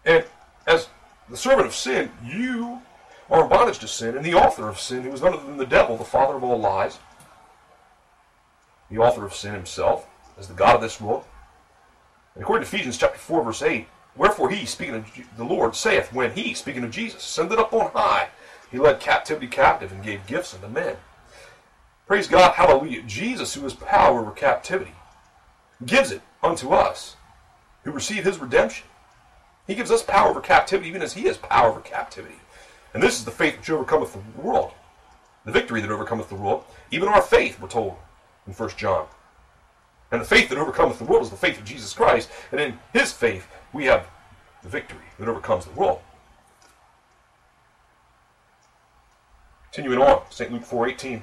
And 0.05 0.25
as 0.67 0.89
the 1.29 1.37
servant 1.37 1.67
of 1.67 1.75
sin, 1.75 2.11
you 2.23 2.83
are 3.31 3.45
in 3.45 3.49
bondage 3.49 3.79
to 3.79 3.89
sin, 3.89 4.17
and 4.17 4.25
the 4.25 4.35
author 4.35 4.69
of 4.69 4.79
sin, 4.79 5.03
who 5.03 5.13
is 5.13 5.23
none 5.23 5.33
other 5.35 5.47
than 5.47 5.57
the 5.57 5.67
devil, 5.67 5.97
the 5.97 6.05
father 6.05 6.35
of 6.35 6.45
all 6.45 6.59
lies, 6.59 6.99
the 8.91 8.99
author 8.99 9.25
of 9.25 9.35
sin 9.35 9.55
himself, 9.55 10.07
as 10.39 10.47
the 10.47 10.55
God 10.55 10.77
of 10.77 10.83
this 10.83 11.01
world, 11.01 11.25
and 12.35 12.43
according 12.43 12.67
to 12.67 12.75
Ephesians 12.75 12.99
chapter 12.99 13.19
4, 13.19 13.45
verse 13.45 13.63
8, 13.63 13.87
Wherefore 14.17 14.51
he, 14.51 14.67
speaking 14.67 14.95
of 14.95 15.07
the 15.37 15.45
Lord, 15.45 15.75
saith, 15.75 16.13
When 16.13 16.33
he, 16.33 16.55
speaking 16.55 16.85
of 16.85 16.91
Jesus, 16.91 17.23
ascended 17.23 17.59
up 17.59 17.73
on 17.73 17.91
high, 17.93 18.29
he 18.71 18.79
led 18.79 19.01
captivity 19.01 19.47
captive 19.47 19.93
and 19.93 20.03
gave 20.03 20.27
gifts 20.27 20.55
unto 20.55 20.69
men. 20.69 20.97
Praise 22.07 22.29
God, 22.29 22.55
hallelujah. 22.55 23.03
Jesus, 23.03 23.55
who 23.55 23.63
has 23.63 23.75
power 23.75 24.21
over 24.21 24.31
captivity, 24.31 24.95
gives 25.85 26.11
it 26.11 26.23
unto 26.43 26.71
us 26.71 27.17
who 27.83 27.91
receive 27.91 28.25
his 28.25 28.39
redemption. 28.39 28.87
He 29.67 29.75
gives 29.75 29.91
us 29.91 30.03
power 30.03 30.31
over 30.31 30.41
captivity, 30.41 30.89
even 30.89 31.03
as 31.03 31.15
he 31.15 31.25
has 31.25 31.39
power 31.39 31.71
over 31.71 31.81
captivity. 31.81 32.37
And 32.93 33.03
this 33.03 33.19
is 33.19 33.25
the 33.25 33.31
faith 33.31 33.57
which 33.57 33.71
overcometh 33.71 34.13
the 34.13 34.41
world, 34.41 34.73
the 35.45 35.53
victory 35.53 35.81
that 35.81 35.91
overcometh 35.91 36.29
the 36.29 36.35
world. 36.35 36.65
Even 36.91 37.09
our 37.09 37.23
faith, 37.23 37.61
we're 37.61 37.69
told 37.69 37.97
in 38.47 38.53
1 38.53 38.71
John. 38.77 39.07
And 40.15 40.23
the 40.23 40.27
faith 40.27 40.49
that 40.51 40.59
overcometh 40.59 40.99
the 40.99 41.05
world 41.05 41.25
is 41.25 41.31
the 41.31 41.37
faith 41.37 41.59
of 41.59 41.65
Jesus 41.65 41.93
Christ. 41.93 42.31
And 42.53 42.61
in 42.61 42.79
his 42.93 43.13
faith, 43.13 43.49
we 43.73 43.87
have 43.87 44.07
the 44.63 44.69
victory 44.69 45.03
that 45.19 45.29
overcomes 45.29 45.65
the 45.65 45.73
world. 45.73 45.99
Continuing 49.73 50.01
on, 50.01 50.23
St. 50.31 50.53
Luke 50.53 50.63
4.18. 50.63 51.21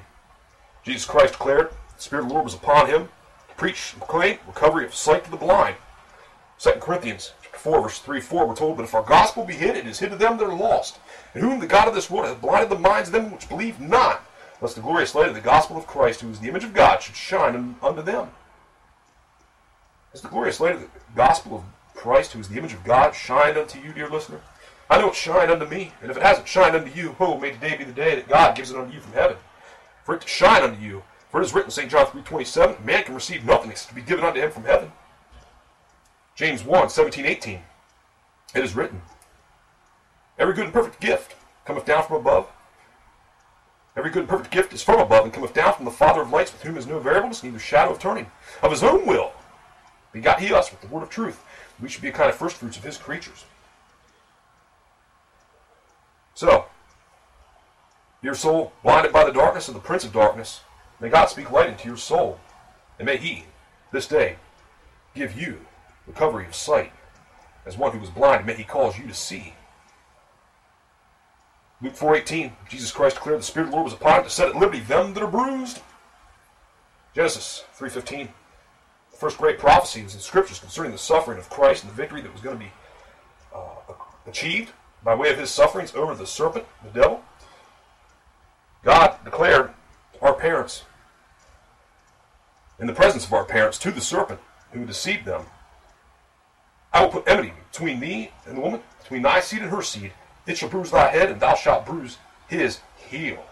Jesus 0.82 1.06
Christ 1.06 1.32
declared, 1.32 1.70
The 1.96 2.02
Spirit 2.02 2.24
of 2.24 2.28
the 2.28 2.34
Lord 2.34 2.44
was 2.44 2.54
upon 2.54 2.86
him 2.86 3.08
to 3.48 3.54
preach 3.54 3.94
and 3.94 4.02
proclaim 4.02 4.36
recovery 4.46 4.84
of 4.84 4.94
sight 4.94 5.24
to 5.24 5.30
the 5.30 5.38
blind. 5.38 5.76
2 6.58 6.72
Corinthians 6.72 7.32
4, 7.50 7.80
verse 7.80 7.98
3 7.98 8.20
4, 8.20 8.46
we're 8.46 8.54
told, 8.54 8.76
But 8.76 8.84
if 8.84 8.94
our 8.94 9.02
gospel 9.02 9.46
be 9.46 9.54
hid, 9.54 9.74
it 9.74 9.86
is 9.86 10.00
hid 10.00 10.10
to 10.10 10.16
them 10.16 10.36
that 10.36 10.44
are 10.44 10.54
lost, 10.54 10.98
in 11.34 11.40
whom 11.40 11.60
the 11.60 11.66
God 11.66 11.88
of 11.88 11.94
this 11.94 12.10
world 12.10 12.26
hath 12.26 12.42
blinded 12.42 12.68
the 12.68 12.78
minds 12.78 13.08
of 13.08 13.14
them 13.14 13.32
which 13.32 13.48
believe 13.48 13.80
not, 13.80 14.22
lest 14.60 14.74
the 14.74 14.82
glorious 14.82 15.14
light 15.14 15.28
of 15.28 15.34
the 15.34 15.40
gospel 15.40 15.78
of 15.78 15.86
Christ, 15.86 16.20
who 16.20 16.28
is 16.28 16.40
the 16.40 16.48
image 16.50 16.64
of 16.64 16.74
God, 16.74 17.00
should 17.00 17.16
shine 17.16 17.76
unto 17.82 18.02
them. 18.02 18.28
Has 20.12 20.20
the 20.20 20.28
glorious 20.28 20.60
light 20.60 20.74
of 20.74 20.82
the 20.82 20.88
gospel 21.16 21.56
of 21.56 21.94
Christ, 21.94 22.32
who 22.32 22.40
is 22.40 22.48
the 22.48 22.58
image 22.58 22.74
of 22.74 22.84
God, 22.84 23.14
shined 23.14 23.56
unto 23.56 23.80
you, 23.80 23.94
dear 23.94 24.10
listener? 24.10 24.40
I 24.90 25.00
know 25.00 25.08
it 25.08 25.14
shined 25.14 25.50
unto 25.50 25.64
me, 25.64 25.92
and 26.02 26.10
if 26.10 26.18
it 26.18 26.22
hasn't 26.22 26.46
shined 26.46 26.76
unto 26.76 26.90
you, 26.90 27.16
oh, 27.18 27.38
may 27.38 27.52
today 27.52 27.78
be 27.78 27.84
the 27.84 27.92
day 27.92 28.16
that 28.16 28.28
God 28.28 28.54
gives 28.54 28.70
it 28.70 28.76
unto 28.76 28.92
you 28.92 29.00
from 29.00 29.14
heaven. 29.14 29.38
For 30.04 30.14
it 30.14 30.20
to 30.20 30.28
shine 30.28 30.62
unto 30.62 30.82
you, 30.82 31.02
for 31.30 31.40
it 31.40 31.44
is 31.44 31.54
written, 31.54 31.70
St. 31.70 31.90
John 31.90 32.04
3.27, 32.06 32.84
man 32.84 33.04
can 33.04 33.14
receive 33.14 33.46
nothing 33.46 33.70
except 33.70 33.88
to 33.88 33.94
be 33.94 34.02
given 34.02 34.22
unto 34.22 34.38
him 34.38 34.50
from 34.50 34.64
heaven. 34.64 34.92
James 36.34 36.62
1, 36.62 36.90
17, 36.90 37.24
18. 37.24 37.60
It 38.54 38.64
is 38.64 38.76
written, 38.76 39.00
Every 40.38 40.52
good 40.52 40.64
and 40.64 40.74
perfect 40.74 41.00
gift 41.00 41.36
cometh 41.64 41.86
down 41.86 42.04
from 42.04 42.16
above. 42.16 42.48
Every 43.96 44.10
good 44.10 44.20
and 44.20 44.28
perfect 44.28 44.50
gift 44.50 44.74
is 44.74 44.82
from 44.82 45.00
above, 45.00 45.24
and 45.24 45.32
cometh 45.32 45.54
down 45.54 45.72
from 45.72 45.86
the 45.86 45.90
Father 45.90 46.20
of 46.20 46.30
lights, 46.30 46.52
with 46.52 46.62
whom 46.62 46.76
is 46.76 46.86
no 46.86 46.98
variableness, 46.98 47.42
neither 47.42 47.58
shadow 47.58 47.92
of 47.92 47.98
turning. 47.98 48.30
Of 48.62 48.72
his 48.72 48.82
own 48.82 49.06
will 49.06 49.32
begot 50.12 50.40
he 50.40 50.52
us 50.52 50.70
with 50.70 50.80
the 50.80 50.86
word 50.88 51.02
of 51.02 51.10
truth. 51.10 51.42
We 51.80 51.88
should 51.88 52.02
be 52.02 52.08
a 52.08 52.12
kind 52.12 52.30
of 52.30 52.36
first 52.36 52.56
fruits 52.56 52.76
of 52.76 52.84
his 52.84 52.96
creatures. 52.96 53.44
So, 56.34 56.66
your 58.22 58.34
soul, 58.34 58.72
blinded 58.82 59.12
by 59.12 59.24
the 59.24 59.32
darkness 59.32 59.68
of 59.68 59.74
the 59.74 59.80
prince 59.80 60.04
of 60.04 60.12
darkness, 60.12 60.60
may 61.00 61.08
God 61.08 61.26
speak 61.26 61.50
light 61.50 61.68
into 61.68 61.88
your 61.88 61.96
soul, 61.96 62.40
and 62.98 63.06
may 63.06 63.16
he, 63.16 63.44
this 63.92 64.06
day, 64.06 64.36
give 65.14 65.38
you 65.38 65.66
recovery 66.06 66.46
of 66.46 66.54
sight. 66.54 66.92
As 67.66 67.76
one 67.76 67.92
who 67.92 67.98
was 67.98 68.10
blind, 68.10 68.46
may 68.46 68.54
he 68.54 68.64
cause 68.64 68.98
you 68.98 69.06
to 69.06 69.14
see. 69.14 69.54
Luke 71.80 71.94
4.18, 71.94 72.52
Jesus 72.68 72.92
Christ 72.92 73.16
declared 73.16 73.40
the 73.40 73.44
Spirit 73.44 73.66
of 73.66 73.70
the 73.70 73.76
Lord 73.76 73.84
was 73.86 73.94
upon 73.94 74.18
him 74.18 74.24
to 74.24 74.30
set 74.30 74.48
at 74.48 74.56
liberty 74.56 74.80
them 74.80 75.14
that 75.14 75.22
are 75.22 75.30
bruised. 75.30 75.80
Genesis 77.14 77.64
3.15, 77.78 78.28
the 78.28 78.32
first 79.22 79.38
great 79.38 79.56
prophecies 79.56 80.14
in 80.14 80.20
Scriptures 80.20 80.58
concerning 80.58 80.90
the 80.90 80.98
suffering 80.98 81.38
of 81.38 81.48
Christ 81.48 81.84
and 81.84 81.92
the 81.92 81.94
victory 81.94 82.22
that 82.22 82.32
was 82.32 82.42
going 82.42 82.58
to 82.58 82.64
be 82.64 82.72
uh, 83.54 83.94
achieved 84.26 84.72
by 85.04 85.14
way 85.14 85.30
of 85.30 85.38
his 85.38 85.48
sufferings 85.48 85.94
over 85.94 86.12
the 86.16 86.26
serpent, 86.26 86.66
the 86.82 86.90
devil. 86.90 87.22
God 88.82 89.16
declared 89.24 89.70
our 90.20 90.34
parents, 90.34 90.82
in 92.80 92.88
the 92.88 92.92
presence 92.92 93.24
of 93.24 93.32
our 93.32 93.44
parents, 93.44 93.78
to 93.78 93.92
the 93.92 94.00
serpent 94.00 94.40
who 94.72 94.84
deceived 94.84 95.24
them, 95.24 95.44
I 96.92 97.04
will 97.04 97.12
put 97.12 97.28
enmity 97.28 97.52
between 97.70 98.00
thee 98.00 98.32
and 98.44 98.56
the 98.56 98.60
woman, 98.60 98.80
between 99.02 99.22
thy 99.22 99.38
seed 99.38 99.62
and 99.62 99.70
her 99.70 99.82
seed. 99.82 100.12
It 100.48 100.58
shall 100.58 100.68
bruise 100.68 100.90
thy 100.90 101.10
head, 101.10 101.30
and 101.30 101.40
thou 101.40 101.54
shalt 101.54 101.86
bruise 101.86 102.18
his 102.48 102.80
heel. 102.96 103.44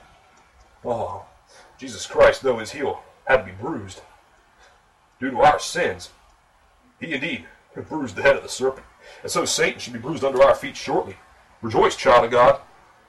Oh, 0.84 1.26
Jesus 1.78 2.08
Christ, 2.08 2.42
though 2.42 2.58
his 2.58 2.72
heel 2.72 3.04
had 3.28 3.36
to 3.36 3.44
be 3.44 3.52
bruised 3.52 4.00
due 5.20 5.30
to 5.30 5.40
our 5.40 5.58
sins, 5.58 6.10
he 6.98 7.12
indeed 7.12 7.44
bruised 7.88 8.16
the 8.16 8.22
head 8.22 8.36
of 8.36 8.42
the 8.42 8.48
serpent. 8.48 8.86
And 9.22 9.30
so 9.30 9.44
Satan 9.44 9.78
should 9.78 9.92
be 9.92 9.98
bruised 9.98 10.24
under 10.24 10.42
our 10.42 10.54
feet 10.54 10.76
shortly. 10.76 11.16
Rejoice, 11.62 11.96
child 11.96 12.24
of 12.24 12.30
God. 12.30 12.60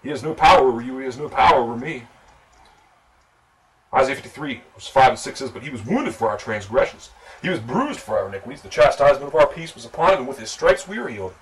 He 0.04 0.10
has 0.10 0.24
no 0.24 0.34
power 0.34 0.68
over 0.68 0.82
you. 0.82 0.98
He 0.98 1.06
has 1.06 1.18
no 1.18 1.30
power 1.30 1.60
over 1.60 1.78
me. 1.78 2.04
Isaiah 3.94 4.16
53, 4.16 4.62
verse 4.74 4.88
5 4.88 5.10
and 5.10 5.20
6 5.20 5.40
says, 5.40 5.52
But 5.52 5.64
he 5.64 5.70
was 5.70 5.86
wounded 5.86 6.16
for 6.16 6.30
our 6.30 6.38
transgressions. 6.38 7.12
He 7.42 7.50
was 7.50 7.60
bruised 7.60 8.00
for 8.00 8.18
our 8.18 8.30
iniquities. 8.30 8.62
The 8.62 8.70
chastisement 8.70 9.28
of 9.28 9.36
our 9.36 9.48
peace 9.48 9.76
was 9.76 9.86
upon 9.86 10.14
him, 10.14 10.20
and 10.20 10.28
with 10.28 10.40
his 10.40 10.50
stripes 10.50 10.88
we 10.88 10.98
are 10.98 11.08
healed. 11.08 11.34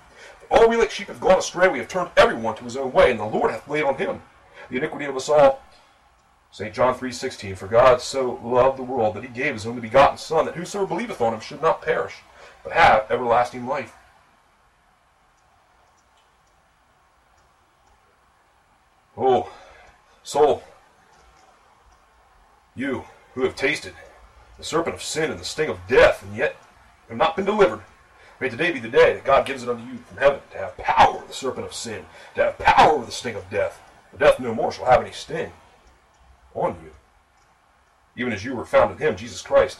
All 0.50 0.68
we 0.68 0.76
like 0.76 0.90
sheep 0.90 1.06
have 1.06 1.20
gone 1.20 1.38
astray. 1.38 1.68
We 1.68 1.78
have 1.78 1.88
turned 1.88 2.10
everyone 2.16 2.56
to 2.56 2.64
his 2.64 2.76
own 2.76 2.92
way, 2.92 3.10
and 3.10 3.20
the 3.20 3.24
Lord 3.24 3.52
hath 3.52 3.68
laid 3.68 3.84
on 3.84 3.96
him 3.96 4.20
the 4.68 4.78
iniquity 4.78 5.04
of 5.04 5.16
us 5.16 5.28
all. 5.28 5.62
St. 6.52 6.74
John 6.74 6.94
3.16, 6.94 7.56
For 7.56 7.68
God 7.68 8.00
so 8.00 8.40
loved 8.42 8.76
the 8.76 8.82
world 8.82 9.14
that 9.14 9.22
he 9.22 9.28
gave 9.28 9.54
his 9.54 9.66
only 9.66 9.80
begotten 9.80 10.18
Son, 10.18 10.44
that 10.46 10.56
whosoever 10.56 10.86
believeth 10.86 11.20
on 11.20 11.32
him 11.32 11.40
should 11.40 11.62
not 11.62 11.82
perish, 11.82 12.16
but 12.64 12.72
have 12.72 13.06
everlasting 13.08 13.66
life. 13.66 13.94
Oh, 19.16 19.50
soul, 20.22 20.64
you 22.74 23.04
who 23.34 23.42
have 23.44 23.54
tasted 23.54 23.94
the 24.56 24.64
serpent 24.64 24.94
of 24.94 25.02
sin 25.02 25.30
and 25.30 25.38
the 25.38 25.44
sting 25.44 25.68
of 25.68 25.78
death, 25.86 26.22
and 26.22 26.36
yet 26.36 26.56
have 27.08 27.18
not 27.18 27.36
been 27.36 27.44
delivered, 27.44 27.82
may 28.40 28.48
today 28.48 28.72
be 28.72 28.80
the 28.80 28.88
day 28.88 29.12
that 29.12 29.24
God 29.24 29.46
gives 29.46 29.62
it 29.62 29.68
unto 29.68 29.84
you 29.84 29.98
from 29.98 30.16
heaven 30.16 30.40
to 30.50 30.58
have 30.58 30.76
power 30.78 31.18
over 31.18 31.26
the 31.26 31.32
serpent 31.32 31.66
of 31.66 31.74
sin, 31.74 32.06
to 32.34 32.44
have 32.44 32.58
power 32.58 32.92
over 32.94 33.06
the 33.06 33.12
sting 33.12 33.36
of 33.36 33.48
death. 33.50 33.80
For 34.10 34.18
death 34.18 34.40
no 34.40 34.54
more 34.54 34.72
shall 34.72 34.86
have 34.86 35.02
any 35.02 35.12
sting 35.12 35.52
on 36.54 36.76
you, 36.82 36.92
even 38.16 38.32
as 38.32 38.44
you 38.44 38.54
were 38.54 38.64
found 38.64 38.92
in 38.92 38.98
him, 38.98 39.16
Jesus 39.16 39.42
Christ, 39.42 39.78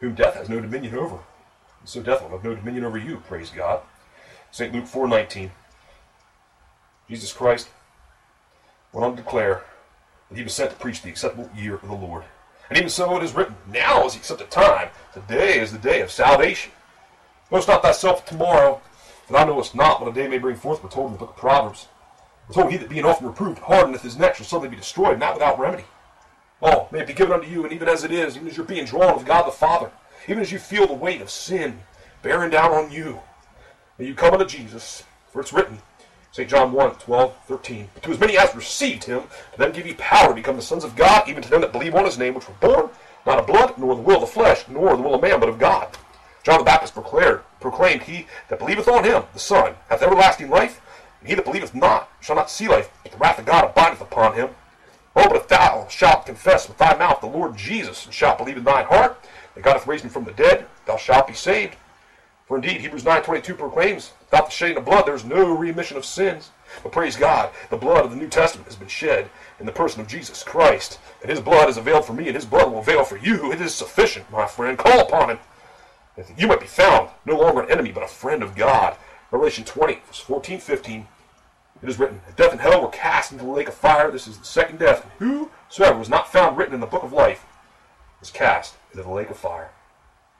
whom 0.00 0.14
death 0.14 0.34
has 0.34 0.48
no 0.48 0.60
dominion 0.60 0.94
over. 0.94 1.16
And 1.16 1.88
so 1.88 2.02
death 2.02 2.22
will 2.22 2.30
have 2.30 2.44
no 2.44 2.54
dominion 2.54 2.84
over 2.84 2.98
you, 2.98 3.18
praise 3.18 3.50
God. 3.50 3.80
St. 4.50 4.72
Luke 4.72 4.84
4.19 4.84 5.50
Jesus 7.08 7.32
Christ 7.32 7.68
went 8.92 9.04
on 9.04 9.16
to 9.16 9.22
declare 9.22 9.62
that 10.28 10.36
he 10.36 10.42
was 10.42 10.54
sent 10.54 10.70
to 10.70 10.76
preach 10.76 11.02
the 11.02 11.08
acceptable 11.08 11.48
year 11.56 11.74
of 11.74 11.88
the 11.88 11.94
Lord. 11.94 12.24
And 12.68 12.76
even 12.76 12.90
so 12.90 13.16
it 13.16 13.22
is 13.22 13.34
written, 13.34 13.54
Now 13.72 14.06
is 14.06 14.14
the 14.14 14.18
accepted 14.18 14.50
time, 14.50 14.88
today 15.12 15.60
is 15.60 15.70
the 15.70 15.78
day 15.78 16.00
of 16.00 16.10
salvation. 16.10 16.72
Boast 17.48 17.68
not 17.68 17.82
thyself 17.82 18.26
tomorrow, 18.26 18.80
for 19.26 19.34
thou 19.34 19.44
knowest 19.44 19.74
not 19.74 20.00
what 20.00 20.10
a 20.10 20.12
day 20.12 20.26
may 20.26 20.38
bring 20.38 20.56
forth, 20.56 20.82
we're 20.82 20.90
told 20.90 21.08
in 21.08 21.12
the 21.12 21.18
book 21.18 21.30
of 21.30 21.36
Proverbs. 21.36 21.86
We're 22.48 22.54
told 22.54 22.72
he 22.72 22.76
that 22.78 22.88
being 22.88 23.04
often 23.04 23.26
reproved 23.26 23.60
hardeneth 23.60 24.02
his 24.02 24.18
neck 24.18 24.36
shall 24.36 24.46
suddenly 24.46 24.70
be 24.70 24.76
destroyed, 24.76 25.20
not 25.20 25.34
without 25.34 25.58
remedy. 25.58 25.84
Oh, 26.62 26.88
may 26.90 27.00
it 27.00 27.06
be 27.06 27.12
given 27.12 27.34
unto 27.34 27.48
you, 27.48 27.64
and 27.64 27.72
even 27.72 27.88
as 27.88 28.02
it 28.02 28.10
is, 28.10 28.36
even 28.36 28.48
as 28.48 28.56
you're 28.56 28.64
being 28.64 28.86
drawn 28.86 29.14
of 29.14 29.26
God 29.26 29.46
the 29.46 29.52
Father, 29.52 29.90
even 30.26 30.42
as 30.42 30.50
you 30.50 30.58
feel 30.58 30.86
the 30.86 30.94
weight 30.94 31.20
of 31.20 31.30
sin 31.30 31.80
bearing 32.22 32.50
down 32.50 32.72
on 32.72 32.90
you, 32.90 33.20
may 33.98 34.06
you 34.06 34.14
come 34.14 34.32
unto 34.32 34.46
Jesus, 34.46 35.04
for 35.30 35.40
it's 35.40 35.52
written, 35.52 35.78
St. 36.32 36.48
John 36.48 36.72
1, 36.72 36.94
12, 36.96 37.36
13. 37.46 37.88
But 37.92 38.02
to 38.04 38.10
as 38.10 38.20
many 38.20 38.38
as 38.38 38.54
received 38.54 39.04
him, 39.04 39.22
to 39.52 39.58
them 39.58 39.72
give 39.72 39.84
he 39.84 39.94
power 39.94 40.28
to 40.28 40.34
become 40.34 40.56
the 40.56 40.62
sons 40.62 40.84
of 40.84 40.96
God, 40.96 41.28
even 41.28 41.42
to 41.42 41.50
them 41.50 41.60
that 41.60 41.72
believe 41.72 41.94
on 41.94 42.04
his 42.04 42.18
name, 42.18 42.34
which 42.34 42.48
were 42.48 42.54
born, 42.54 42.90
not 43.26 43.38
of 43.38 43.46
blood, 43.46 43.76
nor 43.76 43.94
the 43.94 44.02
will 44.02 44.16
of 44.16 44.20
the 44.22 44.26
flesh, 44.26 44.64
nor 44.68 44.96
the 44.96 45.02
will 45.02 45.14
of 45.14 45.22
man, 45.22 45.40
but 45.40 45.48
of 45.48 45.58
God. 45.58 45.96
John 46.42 46.58
the 46.58 46.64
Baptist 46.64 46.94
proclaimed, 46.94 47.40
proclaimed, 47.60 48.02
He 48.02 48.26
that 48.48 48.58
believeth 48.58 48.88
on 48.88 49.04
him, 49.04 49.24
the 49.32 49.38
Son, 49.38 49.74
hath 49.88 50.02
everlasting 50.02 50.48
life, 50.48 50.80
and 51.20 51.28
he 51.28 51.34
that 51.34 51.44
believeth 51.44 51.74
not 51.74 52.08
shall 52.20 52.36
not 52.36 52.50
see 52.50 52.68
life, 52.68 52.88
but 53.02 53.12
the 53.12 53.18
wrath 53.18 53.38
of 53.38 53.46
God 53.46 53.64
abideth 53.64 54.00
upon 54.00 54.34
him. 54.34 54.50
Oh, 55.16 55.28
but 55.28 55.36
if 55.36 55.48
thou 55.48 55.86
shalt 55.88 56.26
confess 56.26 56.68
with 56.68 56.76
thy 56.76 56.94
mouth 56.96 57.20
the 57.20 57.26
Lord 57.26 57.56
Jesus, 57.56 58.04
and 58.04 58.12
shalt 58.12 58.36
believe 58.36 58.58
in 58.58 58.64
thine 58.64 58.84
heart 58.84 59.18
that 59.54 59.64
God 59.64 59.72
hath 59.72 59.86
raised 59.86 60.04
him 60.04 60.10
from 60.10 60.24
the 60.24 60.32
dead, 60.32 60.66
thou 60.84 60.98
shalt 60.98 61.26
be 61.26 61.32
saved. 61.32 61.74
For 62.46 62.56
indeed, 62.56 62.80
Hebrews 62.80 63.02
9.22 63.02 63.58
proclaims, 63.58 64.12
without 64.20 64.46
the 64.46 64.52
shedding 64.52 64.76
of 64.76 64.84
blood 64.84 65.06
there 65.06 65.14
is 65.14 65.24
no 65.24 65.56
remission 65.56 65.96
of 65.96 66.04
sins. 66.04 66.50
But 66.82 66.92
praise 66.92 67.16
God, 67.16 67.50
the 67.70 67.76
blood 67.76 68.04
of 68.04 68.10
the 68.10 68.16
New 68.16 68.28
Testament 68.28 68.68
has 68.68 68.76
been 68.76 68.88
shed 68.88 69.30
in 69.58 69.66
the 69.66 69.72
person 69.72 70.00
of 70.00 70.06
Jesus 70.06 70.44
Christ. 70.44 71.00
And 71.22 71.30
his 71.30 71.40
blood 71.40 71.68
is 71.68 71.76
availed 71.76 72.04
for 72.04 72.12
me, 72.12 72.26
and 72.26 72.36
his 72.36 72.44
blood 72.44 72.70
will 72.70 72.80
avail 72.80 73.02
for 73.02 73.16
you. 73.16 73.50
It 73.52 73.60
is 73.60 73.74
sufficient, 73.74 74.30
my 74.30 74.46
friend. 74.46 74.76
Call 74.76 75.00
upon 75.00 75.30
him. 75.30 75.38
That 76.16 76.38
you 76.38 76.46
might 76.46 76.60
be 76.60 76.66
found 76.66 77.08
no 77.24 77.38
longer 77.38 77.62
an 77.62 77.70
enemy, 77.70 77.90
but 77.90 78.04
a 78.04 78.08
friend 78.08 78.42
of 78.42 78.54
God. 78.54 78.96
Revelation 79.30 79.64
20, 79.64 79.94
verse 80.06 80.18
14, 80.20 80.60
15. 80.60 81.08
It 81.82 81.88
is 81.88 81.98
written, 81.98 82.20
Death 82.36 82.52
and 82.52 82.60
hell 82.60 82.82
were 82.82 82.88
cast 82.88 83.32
into 83.32 83.44
the 83.44 83.50
lake 83.50 83.68
of 83.68 83.74
fire. 83.74 84.10
This 84.10 84.26
is 84.26 84.38
the 84.38 84.44
second 84.44 84.78
death. 84.78 85.04
And 85.04 85.12
whosoever 85.68 85.98
was 85.98 86.08
not 86.08 86.32
found 86.32 86.56
written 86.56 86.74
in 86.74 86.80
the 86.80 86.86
book 86.86 87.02
of 87.02 87.12
life 87.12 87.44
was 88.20 88.30
cast 88.30 88.76
into 88.92 89.02
the 89.02 89.12
lake 89.12 89.30
of 89.30 89.36
fire. 89.36 89.70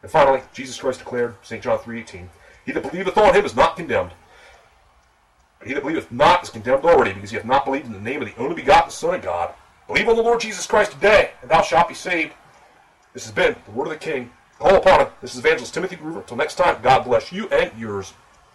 And 0.02 0.10
finally, 0.10 0.42
Jesus 0.52 0.78
Christ 0.78 1.00
declared, 1.00 1.34
St. 1.42 1.62
John 1.62 1.78
3.18, 1.78 2.28
He 2.64 2.72
that 2.72 2.90
believeth 2.90 3.18
on 3.18 3.34
him 3.34 3.44
is 3.44 3.56
not 3.56 3.76
condemned. 3.76 4.12
But 5.58 5.68
he 5.68 5.74
that 5.74 5.82
believeth 5.82 6.10
not 6.12 6.42
is 6.42 6.50
condemned 6.50 6.84
already, 6.84 7.12
because 7.12 7.30
he 7.30 7.36
hath 7.36 7.46
not 7.46 7.64
believed 7.64 7.86
in 7.86 7.92
the 7.92 8.00
name 8.00 8.22
of 8.22 8.28
the 8.28 8.40
only 8.40 8.54
begotten 8.54 8.90
Son 8.90 9.14
of 9.14 9.22
God. 9.22 9.54
Believe 9.86 10.08
on 10.08 10.16
the 10.16 10.22
Lord 10.22 10.40
Jesus 10.40 10.66
Christ 10.66 10.92
today, 10.92 11.30
and 11.42 11.50
thou 11.50 11.62
shalt 11.62 11.88
be 11.88 11.94
saved. 11.94 12.32
This 13.14 13.24
has 13.24 13.32
been 13.32 13.56
the 13.64 13.70
word 13.70 13.86
of 13.86 13.92
the 13.92 13.98
King. 13.98 14.30
Call 14.58 14.76
upon 14.76 15.00
him. 15.00 15.08
This 15.20 15.32
is 15.34 15.38
Evangelist 15.38 15.74
Timothy 15.74 15.96
Groover. 15.96 16.18
Until 16.18 16.36
next 16.36 16.56
time, 16.56 16.80
God 16.82 17.04
bless 17.04 17.32
you 17.32 17.48
and 17.48 17.70
yours. 17.78 18.14